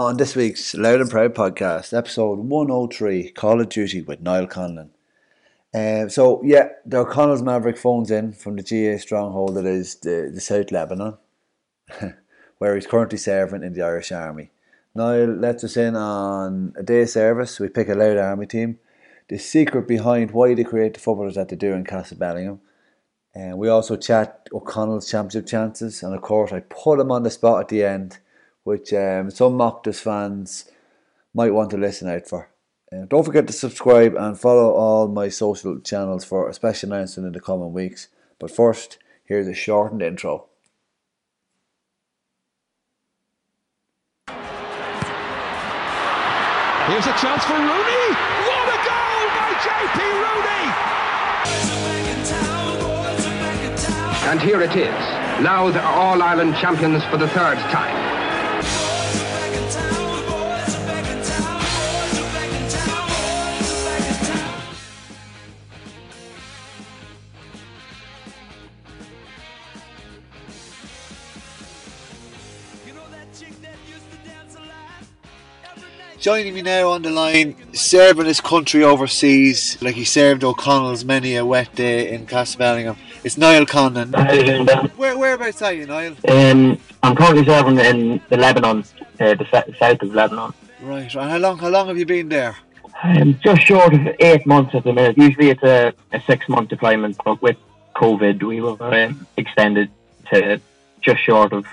On 0.00 0.16
this 0.16 0.34
week's 0.34 0.74
Louth 0.74 1.02
and 1.02 1.10
Proud 1.10 1.34
podcast, 1.34 1.92
episode 1.92 2.38
103, 2.38 3.32
Call 3.32 3.60
of 3.60 3.68
Duty 3.68 4.00
with 4.00 4.22
Niall 4.22 4.46
Conlon. 4.46 4.88
Um, 5.74 6.08
so, 6.08 6.40
yeah, 6.42 6.70
the 6.86 7.00
O'Connell's 7.00 7.42
Maverick 7.42 7.76
phones 7.76 8.10
in 8.10 8.32
from 8.32 8.56
the 8.56 8.62
GAA 8.62 8.98
stronghold 8.98 9.56
that 9.56 9.66
is 9.66 9.96
the, 9.96 10.30
the 10.32 10.40
South 10.40 10.72
Lebanon, 10.72 11.18
where 12.58 12.74
he's 12.74 12.86
currently 12.86 13.18
serving 13.18 13.62
in 13.62 13.74
the 13.74 13.82
Irish 13.82 14.10
Army. 14.10 14.48
Niall 14.94 15.34
lets 15.34 15.64
us 15.64 15.76
in 15.76 15.94
on 15.94 16.72
a 16.78 16.82
day 16.82 17.04
service. 17.04 17.60
We 17.60 17.68
pick 17.68 17.90
a 17.90 17.94
Louth 17.94 18.18
Army 18.18 18.46
team, 18.46 18.78
the 19.28 19.36
secret 19.36 19.86
behind 19.86 20.30
why 20.30 20.54
they 20.54 20.64
create 20.64 20.94
the 20.94 21.00
footballers 21.00 21.34
that 21.34 21.50
they 21.50 21.56
do 21.56 21.74
in 21.74 21.84
Castlebellingham. 21.84 22.60
And 23.34 23.58
we 23.58 23.68
also 23.68 23.96
chat 23.96 24.48
O'Connell's 24.50 25.10
championship 25.10 25.46
chances, 25.46 26.02
and 26.02 26.14
of 26.14 26.22
course, 26.22 26.52
I 26.52 26.60
put 26.60 27.00
him 27.00 27.12
on 27.12 27.22
the 27.22 27.30
spot 27.30 27.60
at 27.60 27.68
the 27.68 27.84
end, 27.84 28.18
which 28.70 28.92
um, 28.92 29.30
some 29.32 29.54
Mochta's 29.54 29.98
fans 29.98 30.70
might 31.34 31.52
want 31.52 31.70
to 31.70 31.76
listen 31.76 32.08
out 32.08 32.28
for. 32.28 32.48
Uh, 32.92 33.04
don't 33.08 33.24
forget 33.24 33.48
to 33.48 33.52
subscribe 33.52 34.14
and 34.14 34.38
follow 34.38 34.70
all 34.70 35.08
my 35.08 35.28
social 35.28 35.80
channels 35.80 36.24
for 36.24 36.48
a 36.48 36.54
special 36.54 36.92
announcement 36.92 37.26
in 37.26 37.32
the 37.32 37.40
coming 37.40 37.72
weeks. 37.72 38.06
But 38.38 38.52
first, 38.52 38.98
here's 39.24 39.48
a 39.48 39.54
shortened 39.54 40.02
intro. 40.02 40.46
Here's 44.28 44.38
a 47.06 47.14
chance 47.18 47.44
for 47.44 47.54
Rooney. 47.54 48.14
What 48.46 48.68
a 48.70 48.78
goal 48.86 49.26
by 49.34 49.50
JP 49.66 49.98
Rooney! 50.22 50.62
And 54.30 54.38
here 54.40 54.62
it 54.62 54.76
is. 54.76 54.94
Now 55.42 55.72
the 55.72 55.84
All 55.84 56.22
Ireland 56.22 56.54
champions 56.54 57.02
for 57.06 57.16
the 57.16 57.26
third 57.28 57.58
time. 57.72 58.09
Joining 76.20 76.52
me 76.52 76.60
now 76.60 76.90
on 76.90 77.00
the 77.00 77.08
line, 77.08 77.56
serving 77.72 78.26
his 78.26 78.42
country 78.42 78.84
overseas, 78.84 79.80
like 79.80 79.94
he 79.94 80.04
served 80.04 80.44
O'Connell's 80.44 81.02
many 81.02 81.34
a 81.36 81.46
wet 81.46 81.74
day 81.74 82.12
in 82.12 82.26
Castlebellingham. 82.26 82.98
It's 83.24 83.38
Niall 83.38 83.64
Conlon. 83.64 84.14
How 84.14 84.30
you 84.30 84.44
doing, 84.44 84.66
Dan? 84.66 84.90
Where 84.98 85.16
whereabouts 85.16 85.62
are 85.62 85.72
you, 85.72 85.86
Niall? 85.86 86.16
Um, 86.28 86.78
I'm 87.02 87.16
currently 87.16 87.46
serving 87.46 87.78
in 87.78 88.20
the 88.28 88.36
Lebanon, 88.36 88.84
uh, 89.18 89.34
the 89.34 89.72
south 89.78 90.02
of 90.02 90.14
Lebanon. 90.14 90.52
Right. 90.82 91.14
And 91.14 91.30
how 91.30 91.38
long? 91.38 91.56
How 91.56 91.70
long 91.70 91.88
have 91.88 91.96
you 91.96 92.04
been 92.04 92.28
there? 92.28 92.54
Um, 93.02 93.38
just 93.42 93.62
short 93.62 93.94
of 93.94 94.06
eight 94.18 94.46
months 94.46 94.74
at 94.74 94.84
the 94.84 94.92
minute. 94.92 95.16
Usually 95.16 95.48
it's 95.48 95.62
a, 95.62 95.94
a 96.12 96.20
six 96.20 96.46
month 96.50 96.68
deployment, 96.68 97.16
but 97.24 97.40
with 97.40 97.56
COVID, 97.96 98.42
we 98.42 98.60
were 98.60 98.76
um, 98.78 99.26
extended 99.38 99.90
to 100.30 100.60
just 101.00 101.22
short 101.22 101.54
of, 101.54 101.64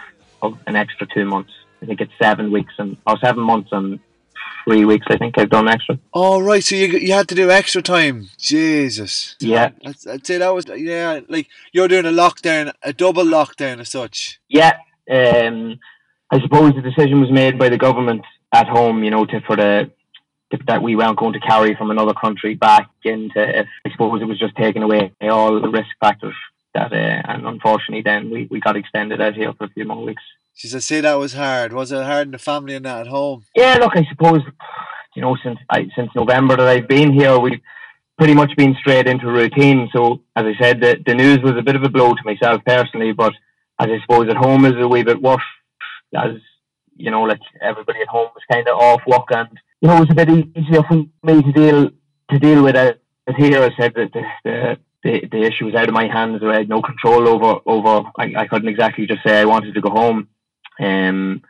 of 0.42 0.58
an 0.68 0.78
extra 0.78 1.06
two 1.06 1.26
months. 1.26 1.52
I 1.82 1.86
think 1.86 2.00
it's 2.00 2.14
seven 2.18 2.50
weeks 2.50 2.76
and 2.78 2.96
or 3.06 3.18
seven 3.18 3.44
months 3.44 3.74
and 3.74 4.00
three 4.66 4.86
weeks. 4.86 5.06
I 5.10 5.18
think 5.18 5.38
I've 5.38 5.50
done 5.50 5.68
extra. 5.68 6.00
All 6.12 6.42
right. 6.42 6.64
So 6.64 6.76
you 6.76 6.88
you 6.88 7.14
had 7.14 7.28
to 7.30 7.36
do 7.36 7.50
extra 7.50 7.82
time. 7.82 8.30
Jesus. 8.38 9.36
Yeah, 9.40 9.72
I'd, 9.86 10.08
I'd 10.10 10.26
say 10.28 10.38
that 10.38 10.54
was 10.54 10.66
yeah. 10.68 11.22
Like 11.28 11.48
you're 11.72 11.88
doing 11.88 12.06
a 12.06 12.12
lockdown, 12.12 12.74
a 12.84 12.94
double 12.94 13.24
lockdown 13.24 13.80
as 13.80 13.90
such. 13.90 14.40
yeah. 14.50 14.78
Um, 15.10 15.80
I 16.30 16.42
suppose 16.42 16.74
the 16.76 16.82
decision 16.82 17.22
was 17.22 17.32
made 17.32 17.58
by 17.58 17.70
the 17.70 17.78
government 17.78 18.26
at 18.54 18.68
home, 18.68 19.04
you 19.04 19.12
know, 19.12 19.26
to 19.26 19.40
for 19.42 19.56
the 19.56 19.90
that 20.68 20.82
we 20.82 20.96
weren't 20.96 21.18
going 21.18 21.34
to 21.34 21.40
carry 21.40 21.76
from 21.76 21.92
another 21.92 22.14
country 22.14 22.56
back 22.56 22.90
into. 23.04 23.60
If, 23.60 23.68
I 23.86 23.92
suppose 23.92 24.22
it 24.22 24.26
was 24.26 24.40
just 24.40 24.56
taking 24.56 24.84
away 24.84 25.14
all 25.22 25.60
the 25.60 25.70
risk 25.70 25.90
factors 26.00 26.36
that, 26.74 26.92
uh, 26.94 26.96
and 26.96 27.46
unfortunately, 27.46 28.02
then 28.02 28.30
we, 28.30 28.48
we 28.50 28.60
got 28.60 28.78
extended 28.78 29.22
out 29.22 29.36
here 29.36 29.54
for 29.54 29.66
a 29.66 29.70
few 29.70 29.86
more 29.86 30.04
weeks. 30.04 30.24
She 30.58 30.68
said, 30.68 30.82
"Say 30.82 31.02
that 31.02 31.14
was 31.14 31.34
hard. 31.34 31.72
Was 31.72 31.92
it 31.92 32.04
hard 32.04 32.28
in 32.28 32.32
the 32.32 32.40
family 32.40 32.74
and 32.74 32.86
that 32.86 33.02
at 33.02 33.08
home?" 33.08 33.44
Yeah, 33.56 33.78
look, 33.80 33.96
I 33.96 34.04
suppose 34.10 34.42
you 35.16 35.22
know 35.22 35.38
since 35.44 35.60
I, 35.70 35.88
since 35.96 36.10
November 36.16 36.58
that 36.58 36.68
I've 36.68 36.88
been 36.88 37.14
here, 37.14 37.38
we've 37.38 37.62
pretty 38.18 38.34
much 38.34 38.56
been 38.58 38.76
straight 38.80 39.08
into 39.08 39.28
routine. 39.28 39.88
So 39.96 40.24
as 40.36 40.46
I 40.46 40.56
said, 40.60 40.82
the, 40.82 40.98
the 41.06 41.14
news 41.14 41.40
was 41.44 41.54
a 41.58 41.62
bit 41.62 41.76
of 41.76 41.84
a 41.84 41.90
blow 41.90 42.12
to 42.12 42.24
myself 42.26 42.64
personally, 42.66 43.12
but 43.14 43.34
as 43.80 43.88
I 43.88 44.00
suppose 44.02 44.30
at 44.30 44.38
home 44.38 44.66
is 44.66 44.74
a 44.78 44.88
wee 44.88 45.04
bit 45.04 45.22
worse, 45.22 45.44
as 46.16 46.38
you 46.96 47.12
know, 47.12 47.22
like 47.22 47.42
everybody 47.62 48.02
at 48.02 48.08
home 48.08 48.30
was 48.34 48.44
kind 48.52 48.68
of 48.68 48.80
off 48.80 49.02
work, 49.06 49.28
and 49.30 49.50
you 49.82 49.88
know 49.88 49.98
it 49.98 50.08
was 50.08 50.10
a 50.10 50.16
bit 50.16 50.30
easier 50.58 50.82
for 50.82 51.06
me 51.22 51.44
to 51.44 51.52
deal 51.52 51.92
to 52.32 52.40
deal 52.40 52.64
with 52.64 52.76
it. 52.76 53.00
But 53.28 53.36
here, 53.36 53.62
I 53.62 53.70
said 53.80 53.94
that 53.94 54.12
the, 54.12 54.24
the 54.44 54.78
the 55.04 55.28
the 55.32 55.44
issue 55.44 55.66
was 55.66 55.76
out 55.76 55.88
of 55.88 55.94
my 55.94 56.08
hands. 56.08 56.42
I 56.44 56.56
had 56.56 56.70
no 56.70 56.82
control 56.82 57.28
over 57.28 57.60
over. 57.68 58.10
I, 58.18 58.34
I 58.36 58.48
couldn't 58.48 58.70
exactly 58.70 59.06
just 59.06 59.22
say 59.24 59.40
I 59.40 59.46
wanted 59.46 59.76
to 59.76 59.82
go 59.82 59.92
home. 59.92 60.30
Um, 60.80 61.42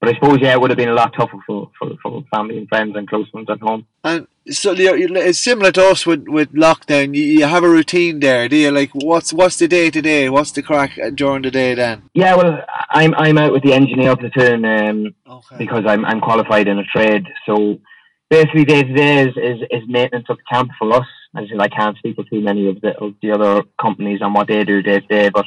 but 0.00 0.10
I 0.10 0.14
suppose 0.14 0.38
yeah, 0.40 0.52
it 0.52 0.60
would 0.60 0.70
have 0.70 0.76
been 0.76 0.90
a 0.90 0.94
lot 0.94 1.14
tougher 1.16 1.38
for, 1.46 1.70
for, 1.78 1.90
for 2.02 2.22
family 2.30 2.58
and 2.58 2.68
friends 2.68 2.94
and 2.96 3.08
close 3.08 3.32
ones 3.32 3.48
at 3.48 3.60
home. 3.60 3.86
And 4.04 4.26
so 4.50 4.74
it's 4.76 5.38
similar 5.38 5.72
to 5.72 5.86
us 5.86 6.06
with, 6.06 6.28
with 6.28 6.52
lockdown. 6.52 7.14
You, 7.16 7.22
you 7.22 7.44
have 7.46 7.64
a 7.64 7.68
routine 7.68 8.20
there, 8.20 8.48
do 8.48 8.56
you? 8.56 8.70
Like, 8.70 8.90
what's 8.92 9.32
what's 9.32 9.56
the 9.56 9.66
day 9.66 9.90
to 9.90 10.02
day? 10.02 10.28
What's 10.28 10.52
the 10.52 10.62
crack 10.62 10.98
during 11.14 11.42
the 11.42 11.50
day 11.50 11.74
then? 11.74 12.02
Yeah, 12.14 12.36
well, 12.36 12.62
I'm 12.90 13.14
I'm 13.14 13.38
out 13.38 13.52
with 13.52 13.62
the 13.62 13.72
engineer 13.72 14.16
platoon 14.16 14.64
um, 14.64 15.14
Okay. 15.26 15.56
because 15.58 15.84
I'm 15.86 16.04
I'm 16.04 16.20
qualified 16.20 16.68
in 16.68 16.78
a 16.78 16.84
trade. 16.84 17.26
So 17.46 17.80
basically, 18.28 18.64
day 18.66 18.82
to 18.82 18.92
day 18.92 19.28
is, 19.28 19.36
is 19.36 19.60
is 19.70 19.88
maintenance 19.88 20.26
of 20.28 20.36
the 20.36 20.42
camp 20.48 20.70
for 20.78 20.92
us. 20.92 21.06
As 21.34 21.48
I 21.58 21.68
can't 21.68 21.96
speak 21.98 22.16
for 22.16 22.24
too 22.24 22.40
many 22.40 22.68
of 22.68 22.80
the 22.80 22.96
of 22.98 23.14
the 23.22 23.32
other 23.32 23.62
companies 23.80 24.22
on 24.22 24.32
what 24.34 24.46
they 24.46 24.62
do 24.64 24.82
day 24.82 25.00
to 25.00 25.06
day, 25.06 25.28
but 25.30 25.46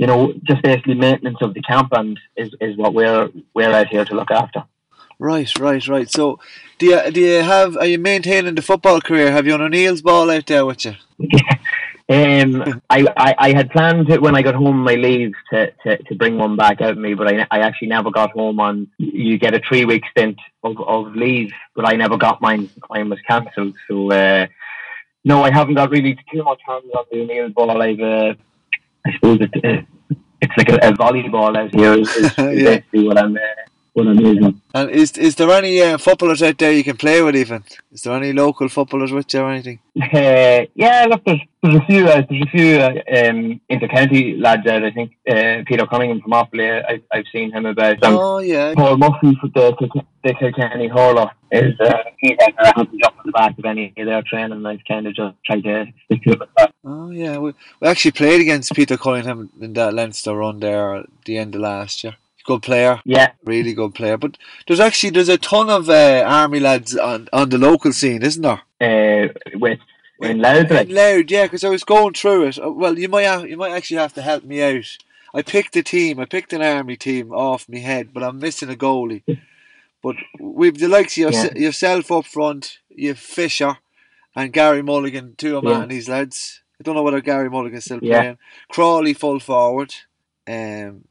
you 0.00 0.06
know, 0.06 0.32
just 0.44 0.62
basically 0.62 0.94
maintenance 0.94 1.36
of 1.42 1.52
the 1.52 1.60
camp 1.60 1.90
and 1.92 2.18
is, 2.34 2.50
is 2.58 2.74
what 2.78 2.94
we're 2.94 3.28
we're 3.52 3.70
out 3.70 3.88
here 3.88 4.06
to 4.06 4.14
look 4.14 4.30
after. 4.30 4.64
Right, 5.18 5.52
right, 5.58 5.86
right. 5.86 6.10
So, 6.10 6.40
do 6.78 6.86
you 6.86 7.10
do 7.10 7.20
you 7.20 7.42
have? 7.42 7.76
Are 7.76 7.84
you 7.84 7.98
maintaining 7.98 8.54
the 8.54 8.62
football 8.62 9.02
career? 9.02 9.30
Have 9.30 9.46
you 9.46 9.52
on 9.52 9.60
O'Neill's 9.60 10.00
ball 10.00 10.30
out 10.30 10.46
there 10.46 10.64
with 10.64 10.86
you? 10.86 10.94
Um, 12.12 12.82
I, 12.90 13.06
I, 13.16 13.34
I 13.38 13.52
had 13.52 13.70
planned 13.70 14.08
to, 14.08 14.18
when 14.18 14.34
I 14.34 14.42
got 14.42 14.56
home 14.56 14.78
my 14.78 14.96
leave 14.96 15.32
to, 15.52 15.70
to, 15.84 15.96
to 15.96 16.14
bring 16.16 16.38
one 16.38 16.56
back 16.56 16.80
out 16.80 16.90
of 16.90 16.98
me, 16.98 17.14
but 17.14 17.28
I, 17.28 17.46
I 17.52 17.60
actually 17.60 17.86
never 17.86 18.10
got 18.10 18.32
home 18.32 18.58
on. 18.58 18.88
You 18.98 19.38
get 19.38 19.54
a 19.54 19.60
three 19.60 19.84
week 19.84 20.02
stint 20.10 20.36
of, 20.64 20.80
of 20.80 21.14
leave, 21.14 21.52
but 21.76 21.86
I 21.86 21.94
never 21.94 22.16
got 22.16 22.40
mine. 22.40 22.68
Mine 22.88 23.10
was 23.10 23.20
cancelled. 23.28 23.76
So 23.86 24.10
uh, 24.10 24.48
no, 25.24 25.44
I 25.44 25.52
haven't 25.52 25.74
got 25.74 25.90
really 25.90 26.18
too 26.32 26.42
much 26.42 26.58
hands 26.66 26.90
on 26.98 27.04
the 27.12 27.20
O'Neill 27.20 27.50
ball. 27.50 27.80
I've 27.80 28.00
uh, 28.00 28.34
I 29.06 29.12
suppose 29.14 29.38
it, 29.40 29.64
uh, 29.64 29.82
it's 30.40 30.56
like 30.56 30.68
a, 30.68 30.76
a 30.88 30.92
volleyball 30.92 31.56
out 31.56 31.74
here. 31.74 31.94
Is, 31.94 32.08
is 32.16 32.34
Yeah. 32.38 32.44
basically 32.78 33.06
what 33.06 33.18
I'm 33.18 33.36
uh, 33.36 33.40
what 34.04 34.44
I'm. 34.44 34.62
And 34.74 34.90
is 34.90 35.12
is 35.18 35.34
there 35.36 35.50
any 35.50 35.80
uh, 35.80 35.98
footballers 35.98 36.42
out 36.42 36.58
there 36.58 36.72
you 36.72 36.84
can 36.84 36.96
play 36.96 37.22
with? 37.22 37.36
Even 37.36 37.64
is 37.92 38.02
there 38.02 38.14
any 38.14 38.32
local 38.32 38.68
footballers 38.68 39.12
with 39.12 39.32
you 39.34 39.40
or 39.40 39.50
anything? 39.50 39.80
Uh, 40.00 40.66
yeah, 40.74 41.06
look, 41.08 41.24
there's, 41.24 41.40
there's 41.62 41.74
a 41.74 41.84
few, 41.86 42.06
uh, 42.06 42.22
there's 42.28 42.42
a 42.42 42.50
few 42.50 42.76
uh, 42.78 43.28
um, 43.28 43.60
inter-county 43.68 44.36
lads 44.36 44.66
out. 44.68 44.84
I 44.84 44.90
think 44.92 45.16
uh, 45.28 45.62
Peter 45.66 45.86
Cunningham 45.86 46.20
from 46.20 46.32
Offaly, 46.32 46.82
I, 46.88 47.02
I've 47.12 47.24
seen 47.32 47.52
him 47.52 47.66
about. 47.66 48.02
Um, 48.04 48.16
Oh 48.16 48.38
yeah. 48.38 48.72
Paul 48.74 48.96
Murphy 48.98 49.36
for 49.40 49.48
the, 49.48 49.76
the, 49.80 50.02
the 50.22 50.34
Kilkenny 50.34 50.88
hurler 50.88 51.30
is 51.50 51.78
uh, 51.80 51.98
he's 52.18 52.36
out 52.40 52.52
there 52.62 52.72
helping 52.76 53.00
jump 53.02 53.18
on 53.18 53.22
the 53.26 53.32
back 53.32 53.58
of 53.58 53.64
any 53.64 53.92
of 53.96 54.06
their 54.06 54.22
training. 54.22 54.52
And 54.52 54.68
I've 54.68 54.84
kind 54.86 55.06
of 55.06 55.14
just 55.14 55.36
tried 55.44 55.64
to 55.64 55.86
stick 56.04 56.22
to 56.22 56.30
it 56.30 56.40
with 56.40 56.48
that. 56.56 56.72
Oh 56.84 57.10
yeah. 57.10 57.38
We, 57.38 57.52
we 57.80 57.88
actually 57.88 58.12
played 58.12 58.40
against 58.40 58.72
Peter 58.74 58.96
Cunningham 58.96 59.50
in 59.60 59.72
that 59.74 59.94
Leinster 59.94 60.36
run 60.36 60.60
there 60.60 60.94
at 60.94 61.06
the 61.24 61.36
end 61.36 61.56
of 61.56 61.60
last 61.62 62.04
year. 62.04 62.16
Good 62.44 62.62
player. 62.62 63.00
Yeah, 63.04 63.32
really 63.44 63.74
good 63.74 63.94
player. 63.94 64.16
But 64.16 64.36
there's 64.66 64.80
actually 64.80 65.10
there's 65.10 65.28
a 65.28 65.38
ton 65.38 65.68
of 65.70 65.88
uh, 65.90 66.24
army 66.26 66.60
lads 66.60 66.96
on, 66.96 67.28
on 67.32 67.48
the 67.50 67.58
local 67.58 67.92
scene, 67.92 68.22
isn't 68.22 68.42
there? 68.42 68.62
uh, 68.80 69.28
with 69.54 69.78
in 70.22 70.38
Louth, 70.38 70.70
like, 70.70 70.88
In 70.88 70.94
Louth, 70.94 71.30
yeah. 71.30 71.44
Because 71.44 71.64
I 71.64 71.68
was 71.70 71.84
going 71.84 72.14
through 72.14 72.46
it. 72.48 72.58
Uh, 72.58 72.70
Well, 72.70 72.98
you 72.98 73.08
might 73.08 73.22
have, 73.22 73.48
you 73.48 73.56
might 73.56 73.72
actually 73.72 73.98
have 73.98 74.12
to 74.14 74.22
help 74.22 74.44
me 74.44 74.62
out. 74.62 74.84
I 75.34 75.42
picked 75.42 75.76
a 75.76 75.82
team. 75.82 76.18
I 76.20 76.24
picked 76.24 76.52
an 76.52 76.60
army 76.62 76.96
team 76.96 77.32
off 77.32 77.68
my 77.68 77.78
head, 77.78 78.12
but 78.12 78.22
I'm 78.22 78.38
missing 78.38 78.68
a 78.70 78.74
goalie. 78.74 79.22
But 80.02 80.16
we've 80.38 80.76
the 80.78 80.88
likes 80.88 81.12
of 81.14 81.18
your, 81.18 81.30
Yeah. 81.32 81.54
yourself 81.56 82.10
up 82.10 82.24
front, 82.26 82.78
you 82.88 83.14
Fisher, 83.14 83.76
and 84.34 84.52
Gary 84.52 84.82
Mulligan, 84.82 85.34
two 85.36 85.56
of 85.56 85.64
Yeah. 85.64 85.84
these 85.86 86.08
lads. 86.08 86.62
I 86.78 86.82
don't 86.82 86.94
know 86.94 87.02
whether 87.02 87.20
Gary 87.20 87.48
Mulligan's 87.50 87.84
still 87.84 88.00
Yeah. 88.02 88.20
playing. 88.20 88.38
Crawley 88.70 89.12
full 89.14 89.40
forward. 89.40 89.94
Um, 90.48 91.04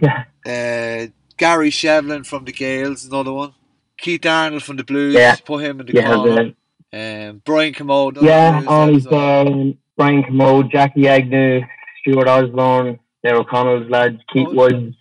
yeah, 0.00 0.24
uh, 0.46 1.06
Gary 1.36 1.70
Shevlin 1.70 2.26
from 2.26 2.44
the 2.44 2.52
Gaels, 2.52 3.06
another 3.06 3.32
one. 3.32 3.54
Keith 3.96 4.26
Arnold 4.26 4.62
from 4.62 4.76
the 4.76 4.84
Blues, 4.84 5.14
Yeah. 5.14 5.36
put 5.44 5.64
him 5.64 5.80
in 5.80 5.86
the 5.86 5.92
yeah, 5.94 6.14
corner. 6.14 6.52
Um, 6.92 7.42
Brian 7.44 7.72
Commode. 7.74 8.18
yeah. 8.22 8.58
Blues 8.60 8.68
All 8.68 8.86
lad 8.86 8.94
these 8.94 9.06
as 9.06 9.12
um, 9.12 9.78
Brian 9.96 10.22
Commode, 10.24 10.70
Jackie 10.70 11.08
Agnew, 11.08 11.60
Stuart 12.00 12.28
Osborne, 12.28 12.98
Dale 13.22 13.38
O'Connell's 13.38 13.88
lads, 13.90 14.18
Keith 14.32 14.48
Oh. 14.50 14.54
Woods. 14.54 14.96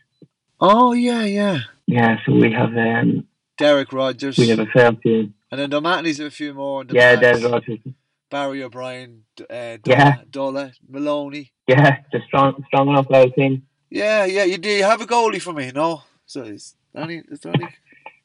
Oh 0.59 0.93
yeah, 0.93 1.23
yeah. 1.23 1.59
Yeah, 1.87 2.17
so 2.25 2.31
we 2.33 2.51
have 2.53 2.75
um, 2.77 3.27
Derek 3.57 3.91
Rogers. 3.91 4.37
we 4.37 4.47
have 4.49 4.59
a 4.59 4.65
fair 4.67 4.91
few. 4.93 5.33
And 5.51 5.59
then 5.59 5.73
O'Mahony's 5.73 6.17
have 6.19 6.27
a 6.27 6.31
few 6.31 6.53
more. 6.53 6.83
the 6.85 6.93
Yeah, 6.95 7.15
Derek 7.17 7.43
Rogers. 7.43 7.79
Barry 8.31 8.63
O'Brien, 8.63 9.23
uh, 9.41 9.43
Dola, 9.53 9.79
Yeah. 9.87 10.17
Dola, 10.31 10.71
Maloney. 10.89 11.51
Yeah, 11.67 11.97
the 12.11 12.21
strong, 12.27 12.63
strong 12.67 12.89
enough 12.89 13.07
Louth 13.09 13.35
team. 13.35 13.63
Yeah, 13.93 14.25
yeah. 14.25 14.43
You 14.43 14.57
do 14.57 14.69
you 14.69 14.83
have 14.83 15.01
a 15.01 15.05
goalie 15.05 15.39
for 15.41 15.53
me? 15.53 15.71
No. 15.73 16.01
So 16.25 16.41
is 16.41 16.73
any? 16.95 17.17
Is 17.29 17.41
there 17.41 17.53
any? 17.53 17.67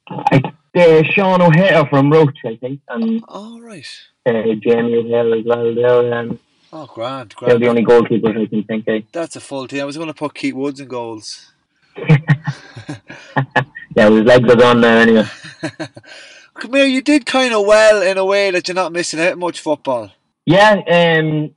I, 0.08 0.40
uh, 0.74 1.02
Sean 1.12 1.42
O'Hare 1.42 1.84
from 1.90 2.10
Roche, 2.10 2.42
I 2.46 2.56
think, 2.56 2.80
and 2.88 3.22
All 3.28 3.60
right. 3.60 3.86
uh, 4.24 4.32
Jamie 4.62 4.96
O'Hare 4.96 5.34
as 5.36 5.44
well. 5.44 5.74
They're, 5.74 6.14
um, 6.14 6.38
Oh, 6.72 6.86
grand, 6.86 7.34
they're 7.40 7.58
the 7.58 7.68
only 7.68 7.84
goalkeepers 7.84 8.42
I 8.42 8.46
can 8.46 8.62
think 8.64 8.88
of. 8.88 9.02
That's 9.12 9.36
a 9.36 9.40
full 9.40 9.66
team. 9.68 9.82
I 9.82 9.84
was 9.84 9.96
going 9.96 10.08
to 10.08 10.14
put 10.14 10.34
Keith 10.34 10.54
Woods 10.54 10.80
in 10.80 10.88
goals. 10.88 11.52
Yeah, 13.96 14.10
his 14.10 14.22
legs 14.24 14.48
are 14.48 14.54
done 14.56 14.80
now 14.80 14.96
anyway. 14.98 15.24
Come 16.54 16.72
here, 16.74 16.84
you 16.86 17.02
did 17.02 17.26
kind 17.26 17.52
of 17.52 17.66
well 17.66 18.00
in 18.02 18.16
a 18.16 18.24
way 18.24 18.50
that 18.52 18.68
you're 18.68 18.74
not 18.74 18.92
missing 18.92 19.18
out 19.18 19.36
much 19.38 19.58
football. 19.60 20.12
Yeah, 20.46 20.76
um, 20.88 21.50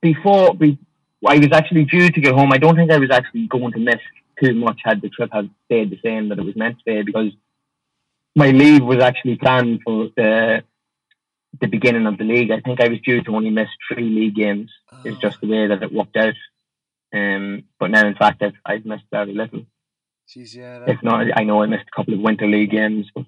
before 0.00 0.54
be, 0.54 0.78
I 1.26 1.38
was 1.38 1.52
actually 1.52 1.84
due 1.84 2.10
to 2.10 2.20
get 2.20 2.34
home. 2.34 2.52
I 2.52 2.58
don't 2.58 2.76
think 2.76 2.90
I 2.90 2.98
was 2.98 3.10
actually 3.10 3.46
going 3.46 3.72
to 3.72 3.78
miss 3.78 4.00
too 4.42 4.54
much 4.54 4.80
had 4.84 5.00
the 5.00 5.08
trip 5.08 5.30
had 5.32 5.50
stayed 5.66 5.90
the 5.90 5.98
same 6.02 6.28
that 6.28 6.38
it 6.38 6.44
was 6.44 6.56
meant 6.56 6.78
to 6.78 6.84
be 6.84 7.02
because 7.02 7.32
my 8.34 8.50
leave 8.50 8.82
was 8.82 9.02
actually 9.02 9.36
planned 9.36 9.80
for 9.84 10.08
the 10.16 10.62
the 11.60 11.66
beginning 11.66 12.06
of 12.06 12.16
the 12.16 12.24
league. 12.24 12.50
I 12.50 12.60
think 12.60 12.80
I 12.80 12.88
was 12.88 13.00
due 13.00 13.22
to 13.22 13.36
only 13.36 13.50
miss 13.50 13.68
three 13.88 14.08
league 14.08 14.34
games. 14.34 14.72
It's 15.04 15.18
just 15.18 15.40
the 15.40 15.48
way 15.48 15.66
that 15.66 15.82
it 15.82 15.92
worked 15.92 16.16
out. 16.16 16.34
Um, 17.12 17.64
but 17.78 17.90
now, 17.90 18.06
in 18.06 18.14
fact, 18.14 18.42
I've, 18.42 18.54
I've 18.64 18.86
missed 18.86 19.04
very 19.10 19.34
little. 19.34 19.66
Jeez, 20.26 20.54
yeah. 20.54 20.78
That, 20.78 20.88
If 20.88 21.02
not, 21.02 21.26
I 21.36 21.44
know 21.44 21.62
I 21.62 21.66
missed 21.66 21.88
a 21.92 21.96
couple 21.96 22.14
of 22.14 22.20
winter 22.20 22.46
league 22.46 22.70
games. 22.70 23.10
But 23.14 23.26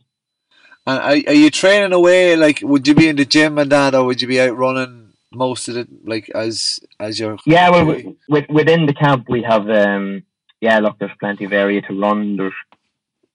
and 0.87 0.99
are, 1.00 1.31
are 1.31 1.35
you 1.35 1.50
training 1.50 1.93
away? 1.93 2.35
Like, 2.37 2.61
would 2.62 2.88
you 2.88 2.94
be 2.94 3.08
in 3.08 3.17
the 3.17 3.26
gym 3.26 3.58
and 3.58 3.70
that, 3.70 3.94
or 3.94 4.05
would 4.05 4.23
you 4.23 4.29
be 4.29 4.41
out 4.41 4.56
running 4.56 5.04
most 5.34 5.69
of 5.69 5.76
it? 5.76 5.88
Like, 6.04 6.31
as 6.31 6.81
as 7.00 7.19
your 7.20 7.38
Yeah, 7.46 7.70
well, 7.70 7.86
wi- 7.86 8.14
with, 8.28 8.48
within 8.48 8.86
the 8.86 8.94
camp 8.94 9.26
we 9.28 9.42
have, 9.42 9.69
um, 9.70 10.22
yeah, 10.60 10.78
look, 10.78 10.98
there's 10.98 11.10
plenty 11.20 11.44
of 11.44 11.52
area 11.52 11.82
to 11.82 11.98
run. 11.98 12.36
There's 12.36 12.52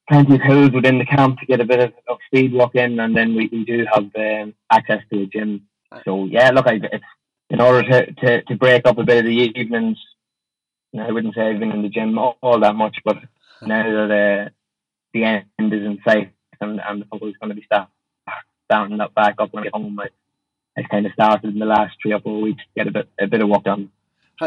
plenty 0.09 0.35
of 0.35 0.41
hills 0.41 0.71
within 0.71 0.97
the 0.97 1.05
camp 1.05 1.39
to 1.39 1.45
get 1.45 1.61
a 1.61 1.65
bit 1.65 1.79
of, 1.79 1.93
of 2.07 2.17
speed 2.27 2.53
walk 2.53 2.75
in, 2.75 2.99
and 2.99 3.15
then 3.15 3.35
we, 3.35 3.47
we 3.51 3.63
do 3.65 3.85
have 3.93 4.09
um, 4.15 4.53
access 4.71 5.01
to 5.11 5.23
a 5.23 5.25
gym. 5.25 5.67
So 6.05 6.25
yeah, 6.25 6.51
look, 6.51 6.67
I, 6.67 6.79
it's 6.81 7.03
in 7.49 7.61
order 7.61 7.87
to, 7.89 8.11
to, 8.13 8.41
to 8.43 8.55
break 8.55 8.85
up 8.85 8.97
a 8.97 9.03
bit 9.03 9.19
of 9.19 9.25
the 9.25 9.51
evenings. 9.59 9.97
You 10.91 10.99
know, 10.99 11.07
I 11.07 11.11
wouldn't 11.11 11.35
say 11.35 11.41
I've 11.41 11.59
been 11.59 11.71
in 11.71 11.81
the 11.81 11.89
gym 11.89 12.17
all, 12.17 12.37
all 12.41 12.59
that 12.59 12.75
much, 12.75 12.97
but 13.03 13.17
now 13.61 13.83
that 13.83 14.47
uh, 14.47 14.49
the 15.13 15.23
end 15.23 15.45
is 15.59 15.83
in 15.85 15.99
sight 16.03 16.33
and, 16.61 16.81
and 16.87 17.01
the 17.01 17.05
football 17.05 17.29
is 17.29 17.37
going 17.37 17.49
to 17.49 17.55
be 17.55 17.63
start, 17.63 17.89
starting 18.65 18.97
that 18.97 19.13
back 19.13 19.35
up 19.39 19.53
when 19.53 19.61
I 19.61 19.65
get 19.65 19.73
home, 19.73 19.99
I, 19.99 20.07
I 20.79 20.83
kind 20.83 21.05
of 21.05 21.11
started 21.13 21.53
in 21.53 21.59
the 21.59 21.65
last 21.65 21.95
three 22.01 22.13
or 22.13 22.21
four 22.21 22.41
weeks 22.41 22.63
to 22.63 22.69
get 22.75 22.87
a 22.87 22.91
bit 22.91 23.09
a 23.19 23.27
bit 23.27 23.41
of 23.41 23.49
work 23.49 23.63
done. 23.63 23.91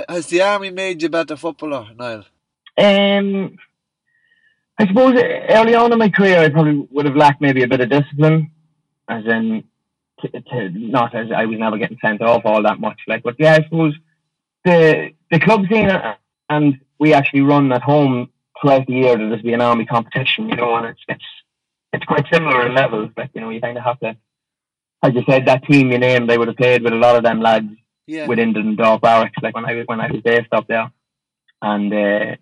Has 0.08 0.26
the 0.29 0.40
army 0.40 0.70
made 0.70 1.02
you 1.02 1.06
a 1.06 1.11
better 1.11 1.37
footballer, 1.37 1.88
Niall? 1.99 2.25
Um, 2.79 3.58
I 4.79 4.87
suppose 4.87 5.14
early 5.50 5.75
on 5.75 5.93
in 5.93 5.99
my 5.99 6.08
career, 6.08 6.38
I 6.38 6.49
probably 6.49 6.88
would 6.90 7.05
have 7.05 7.17
lacked 7.17 7.43
maybe 7.43 7.62
a 7.62 7.69
bit 7.69 7.82
of 7.82 7.90
discipline, 7.90 8.50
as 9.08 9.25
in 9.26 9.64
to, 10.20 10.29
to 10.29 10.70
not 10.70 11.14
as 11.14 11.26
I 11.31 11.44
was 11.44 11.58
never 11.58 11.76
getting 11.76 11.99
sent 12.00 12.23
off 12.23 12.46
all 12.46 12.62
that 12.62 12.81
much. 12.81 13.00
Like, 13.06 13.23
but 13.23 13.37
yeah, 13.38 13.55
I 13.55 13.64
suppose 13.64 13.94
the 14.64 15.11
the 15.31 15.40
club 15.40 15.67
scene 15.70 15.90
and 16.49 16.81
we 16.99 17.12
actually 17.12 17.43
run 17.43 17.73
at 17.73 17.82
home 17.82 18.31
throughout 18.61 18.87
the 18.87 18.94
year. 18.94 19.17
There's 19.17 19.43
be 19.43 19.52
an 19.52 19.61
army 19.61 19.85
competition, 19.85 20.49
you 20.49 20.56
know, 20.56 20.75
and 20.76 20.87
it's 20.87 21.00
it's 21.08 21.25
it's 21.93 22.05
quite 22.05 22.25
similar 22.32 22.67
in 22.67 22.75
levels. 22.75 23.11
Like, 23.17 23.31
you 23.35 23.40
know, 23.40 23.50
you 23.50 23.61
kind 23.61 23.76
of 23.76 23.85
have 23.85 24.00
to. 24.00 24.17
As 25.02 25.14
you 25.14 25.22
said, 25.28 25.46
that 25.46 25.64
team 25.64 25.90
you 25.90 25.99
named, 25.99 26.31
I 26.31 26.37
would 26.37 26.49
have 26.49 26.56
played 26.56 26.82
with 26.82 26.93
a 26.93 26.96
lot 26.96 27.16
of 27.16 27.22
them 27.25 27.40
lads 27.40 27.66
Yeah. 28.06 28.26
within 28.26 28.52
the 28.52 28.62
Dundalk 28.62 29.00
Barracks, 29.02 29.37
like 29.43 29.54
when 29.54 29.64
I 29.64 29.75
was 29.75 29.87
when 29.87 30.00
I 30.00 30.10
was 30.10 30.20
based 30.22 30.52
up 30.52 30.66
there. 30.69 30.90
And 31.60 31.93
uh, 31.93 32.37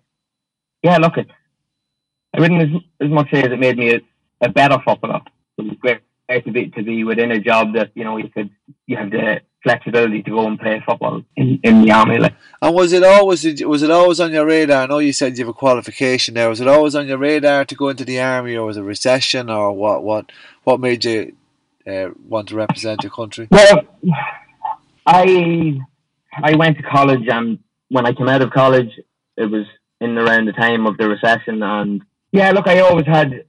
yeah, 0.83 0.97
look, 0.97 1.17
it, 1.17 1.27
I 2.35 2.39
wouldn't 2.39 2.61
as, 2.61 2.81
as 3.01 3.09
much 3.09 3.29
say 3.31 3.41
as 3.43 3.51
it 3.51 3.59
made 3.59 3.77
me 3.77 3.95
a, 3.95 4.01
a 4.41 4.49
better 4.49 4.77
footballer. 4.85 5.21
It 5.57 5.63
was 5.63 5.77
great 5.79 6.01
to 6.45 6.51
be 6.51 6.69
to 6.69 6.81
be 6.83 7.03
within 7.03 7.31
a 7.31 7.39
job 7.39 7.73
that 7.73 7.91
you 7.93 8.03
know 8.05 8.17
you 8.17 8.29
could 8.29 8.49
you 8.87 8.95
have 8.97 9.11
the 9.11 9.41
flexibility 9.63 10.23
to 10.23 10.31
go 10.31 10.47
and 10.47 10.57
play 10.59 10.81
football 10.85 11.21
in, 11.35 11.59
in 11.63 11.81
the 11.83 11.91
army. 11.91 12.17
Like 12.17 12.33
And 12.61 12.73
was 12.73 12.93
it 12.93 13.03
always 13.03 13.43
was 13.63 13.83
it 13.83 13.91
always 13.91 14.19
on 14.19 14.31
your 14.31 14.45
radar? 14.45 14.83
I 14.83 14.85
know 14.87 14.99
you 14.99 15.13
said 15.13 15.37
you 15.37 15.43
have 15.45 15.49
a 15.49 15.53
qualification 15.53 16.33
there. 16.35 16.47
Was 16.49 16.61
it 16.61 16.67
always 16.69 16.95
on 16.95 17.07
your 17.07 17.17
radar 17.17 17.65
to 17.65 17.75
go 17.75 17.89
into 17.89 18.05
the 18.05 18.19
army, 18.21 18.55
or 18.55 18.65
was 18.65 18.77
it 18.77 18.81
recession, 18.81 19.49
or 19.49 19.73
what? 19.73 20.03
What 20.03 20.31
what 20.63 20.79
made 20.79 21.03
you 21.05 21.35
uh, 21.87 22.09
want 22.27 22.49
to 22.49 22.55
represent 22.55 23.03
your 23.03 23.11
country? 23.11 23.47
well, 23.51 23.81
I 25.05 25.79
I 26.43 26.55
went 26.55 26.77
to 26.77 26.83
college 26.83 27.27
and 27.27 27.59
when 27.89 28.05
I 28.05 28.13
came 28.13 28.29
out 28.29 28.41
of 28.41 28.51
college, 28.51 28.99
it 29.37 29.45
was 29.45 29.65
in 29.99 30.17
around 30.17 30.45
the 30.45 30.53
time 30.53 30.87
of 30.87 30.97
the 30.97 31.09
recession 31.09 31.61
and 31.63 32.01
yeah, 32.31 32.51
look, 32.51 32.67
I 32.67 32.79
always 32.79 33.05
had 33.05 33.45